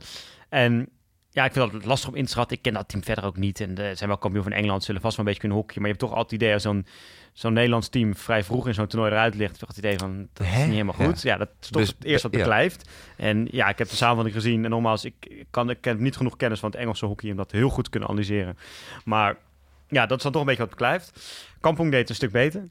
[0.48, 0.88] En
[1.30, 2.56] ja, ik vind dat lastig om in te schatten.
[2.56, 3.60] Ik ken dat team verder ook niet.
[3.60, 5.82] En ze zijn wel kampioen van Engeland, zullen vast wel een beetje kunnen hockeyen.
[5.82, 6.86] Maar je hebt toch altijd het idee als zo'n
[7.32, 9.58] zo'n Nederlands team vrij vroeg in zo'n toernooi eruit ligt.
[9.58, 11.22] Toch het idee van, dat is niet helemaal goed.
[11.22, 12.42] Ja, dat is toch Dus- het eerste wat ja.
[12.42, 12.90] beklijft.
[13.16, 14.64] En ja, ik heb de samenvatting gezien.
[14.64, 17.52] En nogmaals, ik, kan, ik heb niet genoeg kennis van het Engelse hockey om dat
[17.52, 18.58] heel goed te kunnen analyseren.
[19.04, 19.36] Maar
[19.88, 21.34] ja, dat is dan toch een beetje wat beklijft.
[21.60, 22.68] Kampong deed het een stuk beter.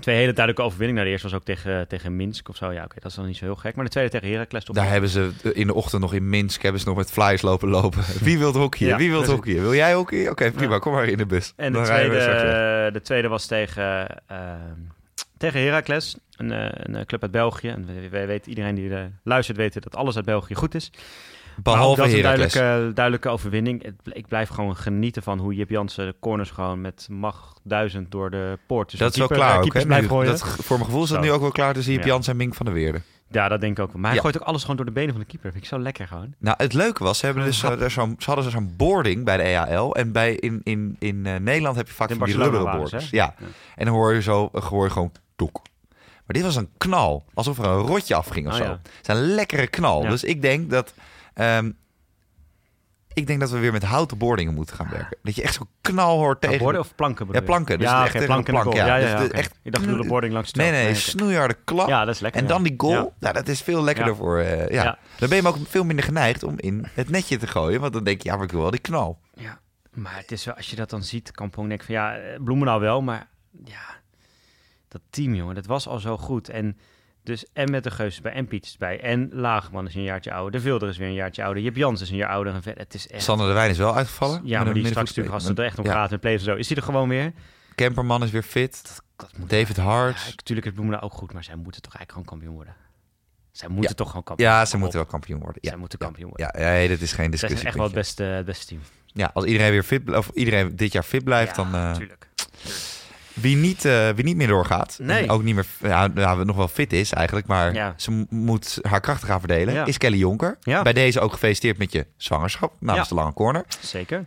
[0.00, 0.94] Twee hele duidelijke overwinningen.
[0.94, 2.72] Nou, de eerste was ook tegen, tegen Minsk of zo.
[2.72, 3.74] Ja, oké, dat is dan niet zo heel gek.
[3.74, 6.28] Maar de tweede tegen Heracles toch Daar hebben ze eh, in de ochtend nog in
[6.28, 8.02] Minsk hebben ze nog met flyers lopen lopen.
[8.20, 8.92] Wie wil hockeyen?
[8.92, 9.62] Ja, Wie wil hockeyen?
[9.62, 10.30] Wil jij hockeyen?
[10.30, 10.72] Oké, prima.
[10.72, 10.78] Ja.
[10.78, 11.52] Kom maar in de bus.
[11.56, 14.54] En de tweede, de tweede was tegen, eh,
[15.38, 17.68] tegen Heracles, een, eh, een eh, club uit België.
[17.68, 18.90] En we, we weten, iedereen die
[19.22, 20.90] luistert weet dat alles uit België goed is.
[21.62, 23.92] Behalve dat is een duidelijke, duidelijke overwinning.
[24.12, 28.30] Ik blijf gewoon genieten van hoe Jip Jansen de corners gewoon met macht duizend door
[28.30, 28.90] de poort.
[28.90, 30.00] Dus Dat is wel klaar eh, ook, hè?
[30.00, 30.06] nu.
[30.24, 31.24] Dat, voor mijn gevoel is dat Zo.
[31.24, 32.18] nu ook wel klaar tussen Jip Ja.
[32.26, 33.00] En Mink van der Weerde.
[33.28, 33.92] Ja, dat denk ik ook.
[33.92, 34.00] wel.
[34.00, 34.22] Maar hij Ja.
[34.22, 35.50] gooit ook alles gewoon door de benen van de keeper.
[35.52, 36.34] Vind ik zo lekker gewoon.
[36.38, 37.68] Nou, het leuke was, ze, hebben dus, Ja.
[37.68, 39.94] zo- er zo'n- ze hadden zo'n boarding bij de EAL.
[39.94, 42.98] En bij, in, in, in eh, Nederland heb je vaak In van die hè?
[42.98, 43.06] Ja.
[43.10, 43.34] Ja.
[43.76, 45.62] En dan hoor je zo eh, hoor je gewoon toek.
[46.26, 47.24] Maar dit was een knal.
[47.34, 48.64] Alsof er een rotje afging of Oh, zo.
[48.72, 50.00] Het is een lekkere knal.
[50.08, 50.94] Dus ik denk dat...
[51.34, 51.70] ehm,
[53.12, 55.16] ik denk dat we weer met houten boardingen moeten gaan werken.
[55.22, 56.58] Dat je echt zo'n knal hoort tegen...
[56.58, 57.78] borden of planken bedoel Ja, planken.
[57.78, 58.86] Dus ja, echt planken de plank, ja.
[58.86, 60.80] Ja, ja, Dus echt- Ik dacht, de boarding langs het Nee, veld.
[60.82, 61.00] nee, oké.
[61.00, 61.88] snoeiharde klap.
[61.88, 62.40] Ja, dat is lekker.
[62.40, 62.52] En ja.
[62.52, 63.10] dan die goal, Ja.
[63.18, 63.32] ja.
[63.32, 64.18] dat is veel lekkerder Ja.
[64.18, 64.38] voor...
[64.38, 64.82] eh, ja.
[64.82, 64.98] Ja.
[65.18, 67.80] Dan ben je ook veel minder geneigd om in het netje te gooien.
[67.80, 69.20] Want dan denk je, ja, maar ik wil wel die knal.
[69.34, 69.60] Ja,
[69.90, 72.40] maar het is wel, als je dat dan ziet, Kampong denk ik van ja, eh,
[72.42, 73.28] Bloemendaal wel, maar
[73.64, 73.82] ja,
[74.88, 76.48] dat team jongen, dat was al zo goed.
[76.48, 76.78] En
[77.24, 80.32] dus en met de Geus bij en Piet is bij en Laagman is een jaartje
[80.32, 82.62] ouder, De Vilder is weer een jaartje ouder, Jip Jans is een jaar ouder en.
[82.78, 83.22] Het is echt.
[83.22, 84.40] Sander de Wijn is wel uitgevallen.
[84.44, 85.92] ja, met maar die straks natuurlijk als het er echt om Ja.
[85.92, 87.32] gaat en plays en zo, is hij er gewoon weer.
[87.74, 89.02] Kemperman is weer fit.
[89.16, 90.20] Dat moet David Hart.
[90.20, 92.74] Ja, natuurlijk is Bloemendaal ook goed, maar zij moeten toch eigenlijk gewoon kampioen worden.
[93.52, 93.96] Zij moeten Ja.
[93.96, 94.66] toch gewoon kampioen Ja, worden.
[94.70, 95.58] ze Kom moeten wel kampioen worden.
[95.62, 96.60] Ja, Zij moeten kampioen worden.
[96.60, 97.58] ja, ja, dat is geen discussie.
[97.58, 98.80] zijn echt wel het beste, het beste team.
[99.06, 102.28] Ja, als iedereen weer fit of iedereen dit jaar fit blijft, ja, dan eh, natuurlijk.
[103.34, 105.22] Wie, niet, eh, wie niet meer doorgaat, Nee.
[105.22, 107.94] en ook niet meer, ja, nou, nog wel fit is eigenlijk, maar Ja.
[107.96, 109.84] ze moet haar krachten gaan verdelen, Ja.
[109.84, 110.58] is Kelly Jonker.
[110.62, 113.64] Bij deze ook gefeliciteerd met je zwangerschap namens de lange corner.
[113.80, 114.24] Zeker.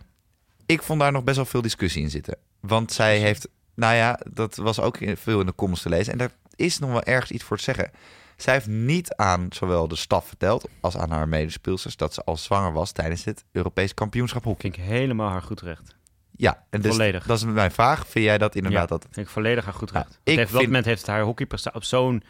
[0.66, 4.20] Ik vond daar nog best wel veel discussie in zitten, want zij heeft, nou ja,
[4.32, 7.30] dat was ook veel in de comments te lezen en daar is nog wel ergens
[7.30, 7.90] iets voor te zeggen.
[8.36, 12.36] Zij heeft niet aan zowel de staf verteld als aan haar medespeelsters dat ze al
[12.36, 14.70] zwanger was tijdens het Europees kampioenschap hockey.
[14.70, 15.96] Vind ik helemaal haar goed recht.
[16.40, 17.26] Ja, en dus Volledig.
[17.26, 18.06] dat is mijn vraag.
[18.06, 20.18] Vind jij dat inderdaad Ja, dat vind ik volledig haar goed Ja, recht.
[20.24, 22.22] ik op dat vind- moment heeft haar hockeyprestatie op zo'n...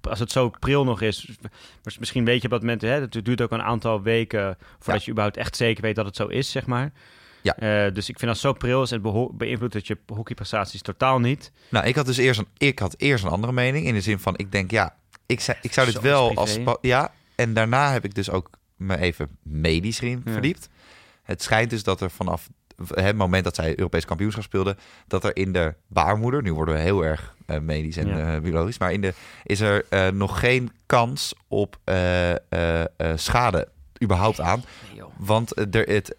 [0.00, 1.28] Als het zo pril nog is...
[1.98, 2.82] Misschien weet je op dat moment...
[2.82, 4.58] Hè, het duurt ook een aantal weken...
[4.78, 6.92] voordat je überhaupt echt zeker weet dat het zo is, zeg maar.
[7.42, 7.56] Ja.
[7.56, 8.90] Eh, dus ik vind dat zo pril is...
[8.92, 9.02] en
[9.36, 11.52] beïnvloedt het je hockeyprestaties totaal niet.
[11.70, 13.86] Nou, ik had dus eerst een, ik had eerst een andere mening.
[13.86, 14.96] In de zin van, ik denk, ja,
[15.26, 16.58] ik, zei, ik zou dit wel als...
[16.80, 20.32] Ja, en daarna heb ik dus ook me even medisch erin Ja.
[20.32, 20.68] verdiept.
[21.22, 22.48] Het schijnt dus dat er vanaf
[22.94, 24.76] het moment dat zij Europees kampioenschap speelde...
[25.06, 28.34] dat er in de baarmoeder, nu worden we heel erg eh, medisch en Ja.
[28.34, 28.78] eh, biologisch...
[28.78, 29.14] maar in de,
[29.44, 31.78] is er eh, nog geen kans op
[33.14, 33.68] schade
[34.02, 34.64] überhaupt aan.
[34.94, 35.04] Nee.
[35.18, 36.12] Want er, het,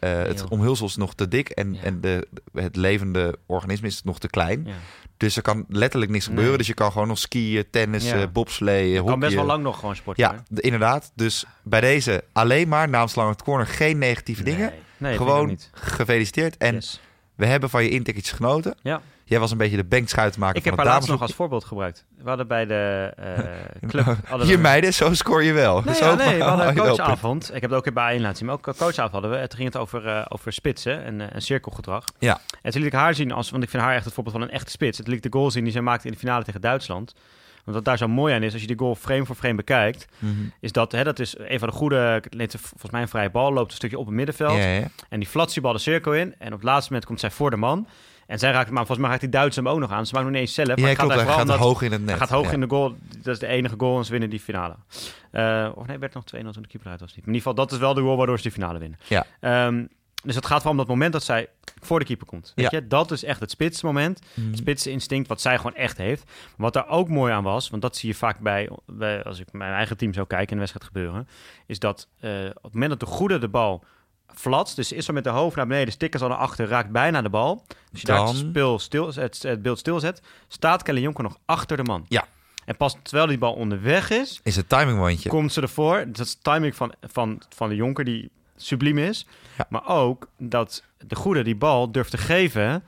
[0.00, 1.82] het omhulsel is nog te dik en, Ja.
[1.82, 4.62] en de, het levende organisme is nog te klein.
[4.66, 4.74] Ja.
[5.16, 6.48] Dus er kan letterlijk niks gebeuren.
[6.48, 6.58] Nee.
[6.58, 8.26] Dus je kan gewoon nog skiën, tennissen, Ja.
[8.28, 10.24] bobsleeën, Kan best wel lang nog gewoon sporten.
[10.24, 11.12] Ja, inderdaad.
[11.14, 14.72] Dus bij deze alleen maar namens Lange Corner geen negatieve dingen.
[15.02, 15.70] Nee, ik Gewoon niet.
[15.74, 16.56] gefeliciteerd.
[16.56, 17.00] En Yes.
[17.34, 18.74] we hebben van je inticketjes genoten.
[18.82, 19.00] Ja.
[19.24, 21.64] Jij was een beetje de bankschuitenmaker Ik heb van haar het laatst nog als voorbeeld
[21.64, 22.04] gebruikt.
[22.18, 24.04] We hadden bij de eh, club...
[24.42, 25.82] Hier we- meiden, zo scoor je wel.
[25.84, 27.54] Nee, Zo ja, nee, we hadden een coachavond.
[27.54, 28.46] Ik heb het ook in bij laten zien.
[28.46, 29.36] Maar ook een coachavond hadden we.
[29.36, 32.04] Het ging het over, eh, over spitsen en, en cirkelgedrag.
[32.18, 32.40] Ja.
[32.62, 34.44] En toen liet ik haar zien, als, want ik vind haar echt het voorbeeld van
[34.44, 34.98] een echte spits.
[34.98, 37.14] Het liet ik de goal zien die zij maakte in de finale tegen Duitsland.
[37.64, 40.06] Want wat daar zo mooi aan is, als je die goal frame voor frame bekijkt,
[40.18, 40.32] Mhm.
[40.60, 42.22] is dat, hè, dat is een van de goede,
[42.58, 44.56] volgens mij een vrije bal, loopt een stukje op het middenveld.
[44.56, 44.88] Ja, ja.
[45.08, 46.34] En die flatst die bal de cirkel in.
[46.38, 47.86] En op het laatste moment komt zij voor de man.
[48.26, 50.06] En zij raakt, maar volgens mij raakt die Duitser hem ook nog aan.
[50.06, 50.68] Ze maakt nog niet eens zelf.
[50.68, 51.26] Maar Ja, het gaat klopt.
[51.26, 52.08] daar Hij gaat hoog in het net.
[52.10, 52.52] hij gaat hoog Ja.
[52.52, 52.94] in de goal.
[53.22, 54.74] Dat is de enige goal en ze winnen die finale.
[55.30, 57.08] Eh, of nee, werd nog 2-0 toen de keeper uit was.
[57.14, 57.18] Niet.
[57.26, 58.98] Maar in ieder geval, dat is wel de goal waardoor ze die finale winnen.
[59.08, 59.24] Ja.
[59.40, 59.84] Ehm,
[60.22, 61.48] dus het gaat vooral om dat moment dat zij
[61.80, 62.52] voor de keeper komt.
[62.54, 62.78] Weet Ja.
[62.78, 62.86] je?
[62.86, 64.20] Dat is echt het spitsmoment.
[64.34, 64.46] Mhm.
[64.48, 66.30] Het spitsinstinct wat zij gewoon echt heeft.
[66.56, 69.52] Wat daar ook mooi aan was, want dat zie je vaak bij, bij als ik
[69.52, 71.28] mijn eigen team zou kijken in de wedstrijd gebeuren,
[71.66, 73.84] is dat eh, op het moment dat de goede de bal
[74.34, 76.90] flatst, dus is zo met de hoofd naar beneden, stikken ze al naar achter, raakt
[76.90, 77.64] bijna de bal.
[77.92, 81.38] Als je daar Dan- het, speel stil, het, het beeld stilzet, staat Kelly Jonker nog
[81.44, 82.04] achter de man.
[82.08, 82.24] Ja.
[82.64, 85.28] En pas terwijl die bal onderweg is, Is het timingmomentje.
[85.28, 86.04] komt ze ervoor.
[86.06, 88.30] Dat is de timing van, van, van de Jonker die
[88.62, 89.26] subliem is.
[89.58, 89.66] Ja.
[89.68, 92.82] Maar ook dat de goede die bal durft te geven.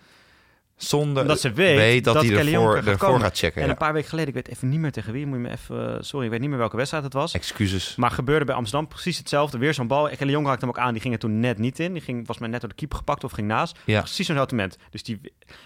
[0.76, 3.60] Zonder Omdat ze weet dat, dat hij ervoor, gaat ervoor gaat checken.
[3.60, 3.72] En ja.
[3.72, 5.96] een paar weken geleden, ik weet even niet meer tegen wie, moet je me even,
[5.96, 7.34] eh, sorry, ik weet niet meer welke wedstrijd het was.
[7.34, 7.96] Excuses.
[7.96, 9.58] Maar gebeurde bij Amsterdam precies hetzelfde.
[9.58, 10.08] Weer zo'n bal.
[10.08, 10.92] Kelly Jonker raakte hem ook aan.
[10.92, 11.92] Die ging er toen net niet in.
[11.92, 13.78] Die ging, was maar net door de keeper gepakt of ging naast.
[13.84, 14.00] Ja.
[14.00, 14.78] Precies zo'n moment.
[14.90, 15.20] Dus die,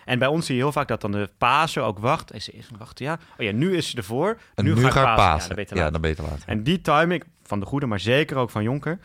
[0.05, 2.31] en bij ons zie je heel vaak dat dan de paser ook wacht.
[2.31, 3.19] En ze is wacht, ja.
[3.39, 4.39] Oh ja, nu is ze ervoor.
[4.55, 5.55] En nu, nu, ga ga ik ik pasen.
[5.57, 5.77] pasen.
[5.77, 6.43] Ja, dan Ja, te laat.
[6.47, 8.99] En die timing van de goede, maar zeker ook van Jonker,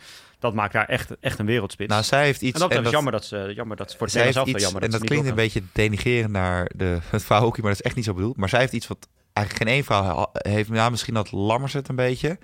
[0.44, 1.90] dat maakt daar echt, echt een wereldspits.
[1.90, 2.60] Nou, zij heeft iets...
[2.60, 4.82] en dat is dat- jammer dat ze, jammer dat ze voor het zij iets, jammer
[4.82, 7.96] en dat ze klinkt een beetje denigrerend naar de, het vrouwenhockey, maar dat is echt
[7.96, 8.36] niet zo bedoeld.
[8.36, 10.68] Maar zij heeft iets wat eigenlijk geen één vrouw heeft.
[10.72, 12.38] Ja, misschien dat Lammers het een beetje.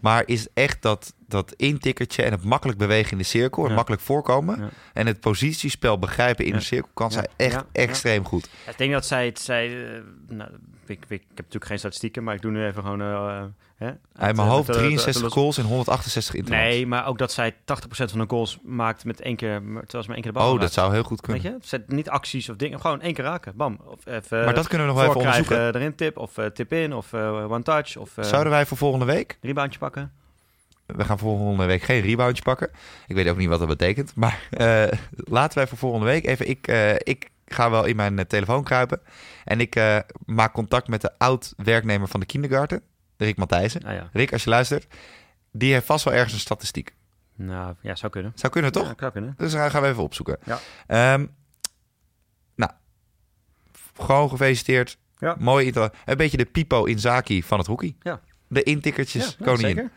[0.00, 3.74] Maar is echt dat, dat intikkertje en het makkelijk bewegen in de cirkel en Ja.
[3.74, 4.60] makkelijk voorkomen.
[4.60, 4.68] Ja.
[4.92, 6.56] En het positiespel begrijpen in Ja.
[6.58, 7.12] de cirkel kan Ja.
[7.14, 7.66] zij echt Ja.
[7.72, 7.82] Ja.
[7.82, 8.44] extreem goed.
[8.70, 10.50] Ik denk dat zij het, zij, eh, nou,
[10.86, 13.42] ik, ik, ik heb natuurlijk geen statistieken, maar ik doe nu even gewoon, eh,
[13.82, 13.88] Hè?
[13.88, 16.66] Hij Uit, mijn eh, hoofd met de- de- de- 63 de- goals en 168 interlands.
[16.68, 19.96] Nee, maar ook dat zij 80% van de goals maakt met één keer, terwijl ze
[19.96, 20.62] maar één keer de bal Oh, raakt.
[20.62, 21.42] dat zou heel goed kunnen.
[21.42, 21.58] Weet je?
[21.68, 23.52] Zet niet acties of dingen, gewoon één keer raken.
[23.56, 23.78] Bam.
[23.84, 25.74] Of even Maar dat kunnen we nog wel even onderzoeken.
[25.74, 28.76] erin tip, of eh, tip in, of eh, one touch, of eh Zouden wij voor
[28.76, 29.38] volgende week...
[29.40, 30.12] reboundje pakken.
[30.86, 32.70] We gaan voor volgende week geen reboundje pakken.
[33.06, 34.12] Ik weet ook niet wat dat betekent.
[34.14, 34.84] Maar eh,
[35.38, 36.48] laten wij voor volgende week even...
[36.48, 39.00] Ik, eh, ik ga wel in mijn eh, telefoon kruipen.
[39.44, 42.82] En ik eh, maak contact met de oud-werknemer van de kindergarten.
[43.24, 43.80] Rick Matthijssen.
[43.82, 44.86] Nou ja, Rick, als je luistert.
[45.52, 46.94] Die heeft vast wel ergens een statistiek.
[47.34, 48.32] nou, ja zou kunnen.
[48.34, 48.86] Zou kunnen, toch?
[48.86, 49.34] Ja, zou kunnen.
[49.36, 50.38] Dus daar gaan we even opzoeken.
[50.44, 50.58] Ja.
[50.86, 51.26] Ehm,
[52.54, 52.70] nou,
[53.94, 54.98] gewoon gefeliciteerd.
[55.18, 55.36] Ja.
[55.38, 55.66] Mooi.
[55.66, 57.96] inter- Een beetje de Pipo Inzaki van het hockey.
[58.00, 58.20] Ja.
[58.48, 59.74] De intikkertjes ja, koningin.
[59.74, 59.90] zeker.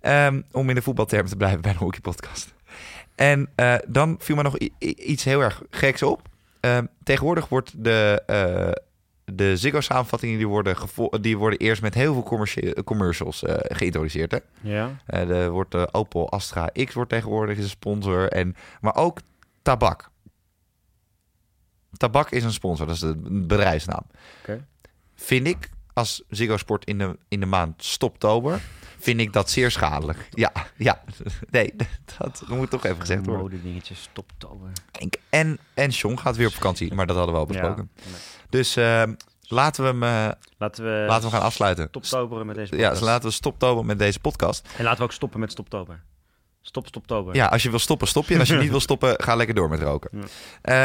[0.00, 0.26] Ja.
[0.26, 2.54] Ehm, om in de voetbaltermen te blijven bij een hockeypodcast.
[3.14, 6.28] En eh, dan viel me nog iets heel erg geks op.
[6.60, 8.82] Ehm, tegenwoordig wordt de, eh,
[9.32, 10.36] de Ziggo-samenvattingen...
[10.36, 10.76] Die worden,
[11.20, 14.30] die worden eerst met heel veel commercie- commercials eh, geïntroduceerd.
[14.32, 14.38] Hè?
[14.60, 14.96] Ja.
[15.06, 18.28] Eh, er wordt de Opel Astra X wordt tegenwoordig een sponsor.
[18.28, 19.20] En, maar ook
[19.62, 20.10] tabak.
[21.96, 24.06] Tabak is een sponsor, dat is de bedrijfsnaam.
[24.40, 24.66] Oké.
[25.14, 28.60] Vind ik, als Ziggo Sport in de, in de maand stoptober...
[29.06, 30.28] vind ik dat zeer schadelijk.
[30.30, 31.02] Ja, ja.
[31.50, 31.74] Nee,
[32.18, 33.42] dat moet toch even gezegd worden.
[33.42, 34.68] Mode dingetjes, stoptober.
[35.30, 37.90] En, en Sean gaat weer op vakantie, maar dat hadden we al besproken.
[37.94, 38.02] Ja.
[38.04, 38.20] Nee.
[38.50, 41.88] Dus ehm, laten, we hem, eh, Laten we, laten we gaan afsluiten.
[41.90, 44.68] stoptoberen met deze Ja, dus laten we stoptober met deze podcast.
[44.76, 46.02] En laten we ook stoppen met stoptober.
[46.60, 47.34] Stop, stoptober.
[47.34, 48.34] Ja, als je wil stoppen, stop je.
[48.34, 50.10] En als je niet wil stoppen, ga lekker door met roken.
[50.12, 50.26] Ja.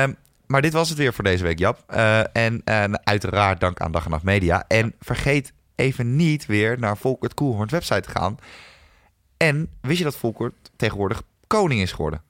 [0.03, 0.13] Ehm,
[0.47, 1.84] maar dit was het weer voor deze week, Jap.
[1.88, 4.65] Eh, en eh, uiteraard dank aan Dag en Nacht Media.
[4.67, 8.38] En vergeet even niet weer naar Volkert Koelhoorns website te gaan.
[9.38, 12.22] En wist je dat Volkert tegenwoordig koning is geworden?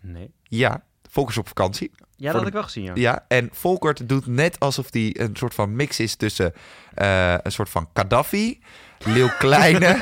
[0.00, 0.30] Nee.
[0.42, 1.90] Ja, Volkert is op vakantie.
[1.94, 2.92] Ja, dat de- had ik wel gezien, ja.
[2.94, 6.52] Ja, en Volkert doet net alsof hij een soort van mix is tussen
[6.94, 8.60] eh, een soort van Gaddafi,
[9.04, 9.98] Leeuw Kleine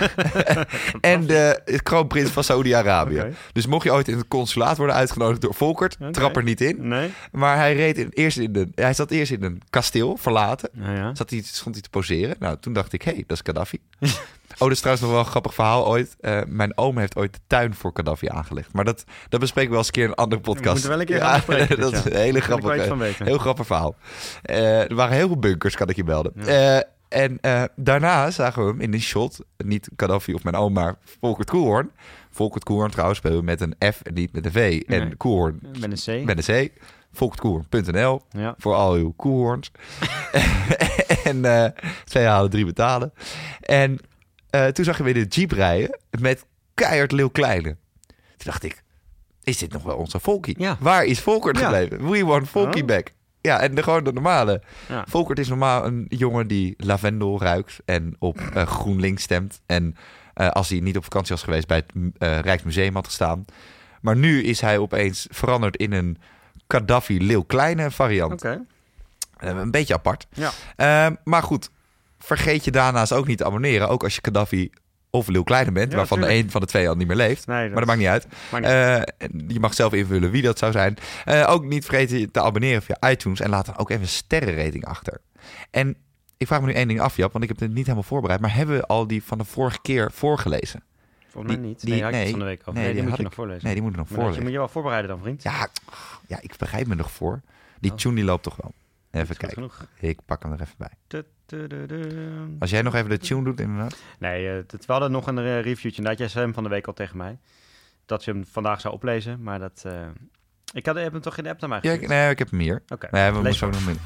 [1.01, 3.24] en de kroonprins van Saudi-Arabië.
[3.53, 6.88] Dus mocht je ooit in het consulaat worden uitgenodigd door Volkert, trap er niet in.
[6.88, 7.12] Nee?
[7.32, 10.68] Maar hij, reed in, eerst in de, hij zat eerst in een kasteel, verlaten.
[10.72, 11.14] Nou ja.
[11.14, 12.36] Zat hij, stond hij te poseren.
[12.38, 13.78] Nou, toen dacht ik, hé, hey, dat is Gaddafi.
[14.01, 16.16] oh, dat is trouwens nog wel een grappig verhaal ooit.
[16.20, 18.72] Eh, mijn oom heeft ooit de tuin voor Gaddafi aangelegd.
[18.72, 20.72] Maar dat, dat bespreken we wel eens een keer in een andere podcast.
[20.72, 22.11] moeten wel een keer bespreken dat is ja.
[22.11, 22.44] een hele ik
[22.99, 23.26] weten.
[23.26, 23.94] heel grappig verhaal.
[24.42, 26.32] Eh, er waren heel veel bunkers, kan ik je melden.
[26.34, 26.76] Ja.
[26.76, 30.73] Eh, en eh, daarna zagen we hem in een shot, niet Gaddafi of mijn oom,
[30.73, 31.91] maar Volkert Koelhoorn.
[32.31, 34.83] Volkert Koelhoorn trouwens spelen met een F en niet met een V.
[34.87, 35.17] En.
[35.17, 36.25] Koelhoorn Met een C.
[36.27, 36.73] met een C.
[37.13, 38.55] Volkertkoelhoorn.nl Ja.
[38.59, 39.71] voor al uw koelhoorns.
[41.25, 41.71] en eh,
[42.05, 43.13] twee halen, drie betalen.
[43.61, 43.99] En
[44.51, 46.45] eh, toen zag je weer de jeep rijden met
[46.75, 47.77] keihard Leeuw Kleine.
[48.07, 48.83] Toen dacht ik,
[49.43, 50.55] is dit nog wel onze Volkie?
[50.59, 50.77] Ja.
[50.81, 51.63] Waar is Volkert Ja.
[51.65, 52.11] gebleven?
[52.11, 52.89] We want Volkie Oh.
[52.89, 53.13] back.
[53.47, 54.62] Ja, en de, gewoon de normale.
[54.88, 55.05] Ja.
[55.09, 59.61] Volkert is normaal een jongen die lavendel ruikt en op eh, GroenLinks stemt.
[59.66, 59.97] En
[60.34, 63.44] eh, als hij niet op vakantie was geweest bij het eh, Rijksmuseum had gestaan.
[64.01, 66.18] Maar nu is hij opeens veranderd in een
[66.68, 68.44] Gaddafi Leeuw Kleine variant.
[69.36, 70.26] Een beetje apart.
[70.32, 70.51] Ja.
[70.76, 71.70] Eh, maar goed,
[72.18, 73.88] vergeet je daarnaast ook niet te abonneren.
[73.88, 74.70] Ook als je Gaddafi
[75.11, 77.47] of Leeuw Kleine bent, Ja, waarvan de een van de twee al niet meer leeft.
[77.47, 78.27] Nee, Maar dat maakt niet uit.
[78.51, 80.97] maakt niet Eh, je mag zelf invullen wie dat zou zijn.
[81.25, 83.41] Eh, ook niet vergeten je te abonneren via iTunes.
[83.41, 85.21] En laat dan ook even een sterrenrating achter.
[85.71, 85.97] En
[86.37, 88.41] ik vraag me nu één ding af, Jap, want ik heb het niet helemaal voorbereid.
[88.41, 90.83] Maar hebben we al die van de vorige keer voorgelezen?
[91.29, 91.81] Volgens mij die- niet.
[91.81, 92.31] die- nee, ik nee.
[92.31, 92.73] van de week over.
[92.73, 93.65] Nee, Nee, die die, moet ik- nog voorlezen.
[93.65, 94.43] Nee, die moeten we nog Maar dat- je voorlezen.
[94.43, 95.43] moet je wel voorbereiden dan, vriend.
[95.43, 95.69] Ja,
[96.27, 97.41] ja, ik bereid me nog voor.
[97.81, 97.97] Die Oh.
[97.97, 98.73] tune die loopt toch wel.
[99.11, 99.71] Even kijken.
[100.01, 100.91] Ik pak hem er even bij.
[101.07, 101.36] Tu- tu- tu- tu.
[102.59, 103.97] Als jij nog even de tune doet, inderdaad.
[104.18, 105.88] Nee, eh, het- we hadden nog een eh, reviewtje.
[105.97, 107.38] Inderdaad, jij zei hem van de week al tegen mij.
[108.07, 109.42] Dat je hem vandaag zou oplezen.
[109.42, 109.82] Maar dat...
[109.86, 109.92] eh,
[110.72, 112.61] ik had, heb hem toch in de app naar mij Ja, nee, ik heb hem
[112.61, 112.82] hier.
[112.88, 113.97] Oké, Nee, we zo nog meer.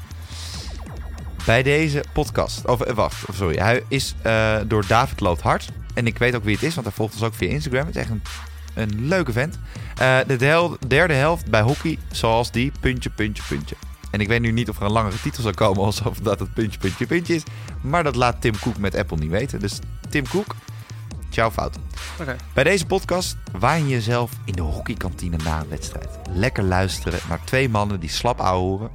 [1.45, 5.69] Bij deze podcast, of wacht, of sorry, hij is eh, door David Loopt Hart.
[5.93, 7.85] En ik weet ook wie het is, want hij volgt ons ook via Instagram.
[7.85, 8.21] Het is echt een,
[8.73, 9.59] een leuke vent.
[9.97, 13.75] Eh, de derde helft bij hockey, zoals die, puntje, puntje, puntje.
[14.11, 16.53] En ik weet nu niet of er een langere titel zou komen, alsof dat het
[16.53, 17.43] puntje, puntje, puntje is.
[17.81, 19.59] Maar dat laat Tim Cook met Apple niet weten.
[19.59, 20.55] Dus Tim Cook,
[21.29, 21.77] ciao fout.
[22.19, 22.35] Oké.
[22.53, 26.09] Bij deze podcast waan je jezelf in de hockeykantine na een wedstrijd.
[26.29, 28.89] Lekker luisteren naar twee mannen die slap horen.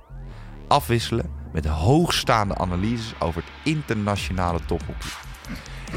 [0.69, 5.11] Afwisselen met hoogstaande analyses over het internationale tophockey.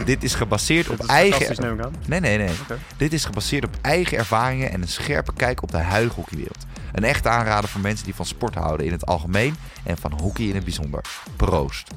[0.06, 1.88] Dit is gebaseerd Dat op is eigen...
[2.06, 2.50] Nee, nee, nee.
[2.98, 6.66] Dit is gebaseerd op eigen ervaringen en een scherpe kijk op de huidige hockeywereld.
[6.92, 10.46] Een echte aanrader voor mensen die van sport houden in het algemeen en van hockey
[10.46, 11.02] in het bijzonder.
[11.36, 11.88] Proost.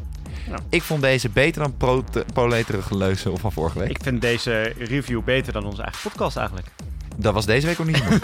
[0.49, 0.57] Ja.
[0.69, 3.91] Ik vond deze beter dan pro- proleterige leuzen van vorige week.
[3.91, 6.67] Ik vind deze review beter dan onze eigen podcast eigenlijk.
[7.17, 8.03] Dat was deze week ook niet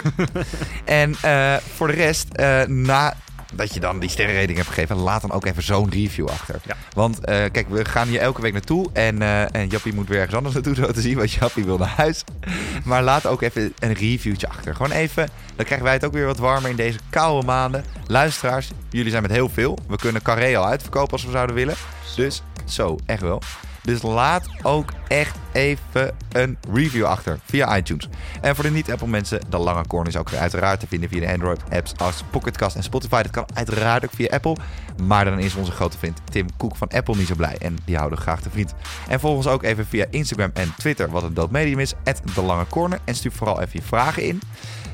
[0.85, 3.15] en eh, voor de rest, eh, na
[3.53, 4.95] dat je dan die sterrenrating hebt gegeven.
[4.95, 6.61] Laat dan ook even zo'n review achter.
[6.65, 6.75] Ja.
[6.93, 8.89] Want eh, kijk, we gaan hier elke week naartoe.
[8.93, 11.17] En, eh, en Jappie moet weer ergens anders naartoe, zo te zien.
[11.17, 12.23] Want Jappie wil naar huis.
[12.83, 14.75] Maar laat ook even een reviewtje achter.
[14.75, 17.85] Gewoon even, dan krijgen wij het ook weer wat warmer in deze koude maanden.
[18.07, 19.77] Luisteraars, jullie zijn met heel veel.
[19.87, 21.75] We kunnen Carré al uitverkopen als we zouden willen.
[22.15, 23.41] Dus zo, echt wel.
[23.81, 28.07] Dus laat ook echt even een review achter via iTunes.
[28.41, 31.19] En voor de niet-Apple mensen, de lange corner is ook weer uiteraard te vinden via
[31.19, 33.21] de Android-apps als Pocketcast en Spotify.
[33.21, 34.55] Dat kan uiteraard ook via Apple.
[35.03, 37.57] Maar dan is onze grote vriend Tim Cook van Apple niet zo blij.
[37.57, 38.73] En die houden graag te vriend.
[39.07, 41.93] En volg ons ook even via Instagram en Twitter, wat een dood medium is,
[42.35, 42.99] de lange corner.
[43.03, 44.41] En stuur vooral even je vragen in.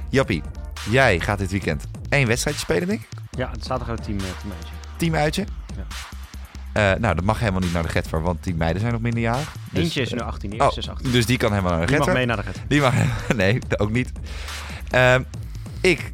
[0.09, 0.43] Jappie,
[0.89, 3.07] jij gaat dit weekend één wedstrijdje spelen, denk ik?
[3.38, 4.73] Ja, het staat er een team, uh, teamuitje.
[4.97, 5.45] Teamuitje?
[5.75, 6.14] Ja.
[6.78, 9.55] Uh, nou, dat mag helemaal niet naar de Getver, want die meiden zijn nog minderjarig.
[9.71, 11.11] Dus, Eentje is nu 18, die oh, is 18.
[11.11, 12.13] Dus die kan helemaal naar de Die Getver.
[12.13, 12.67] mag mee naar de Getver.
[12.67, 12.93] Die mag,
[13.36, 14.11] nee, ook niet.
[14.91, 15.15] Uh,
[15.82, 16.13] ik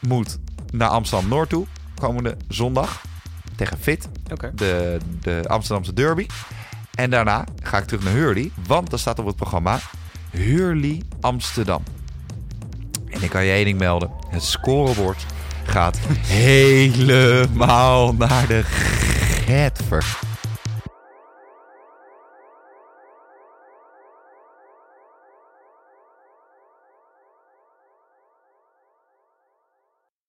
[0.00, 0.38] moet
[0.72, 3.02] naar Amsterdam-Noord toe, komende zondag,
[3.56, 4.50] tegen Fit, okay.
[4.54, 6.26] de, de Amsterdamse derby.
[6.94, 9.78] En daarna ga ik terug naar Hurley, want er staat op het programma
[10.30, 11.82] Hurley Amsterdam.
[13.08, 15.26] En ik kan je één ding melden, het scorebord
[15.64, 15.98] gaat
[16.38, 18.64] helemaal naar de
[19.46, 20.35] Getver.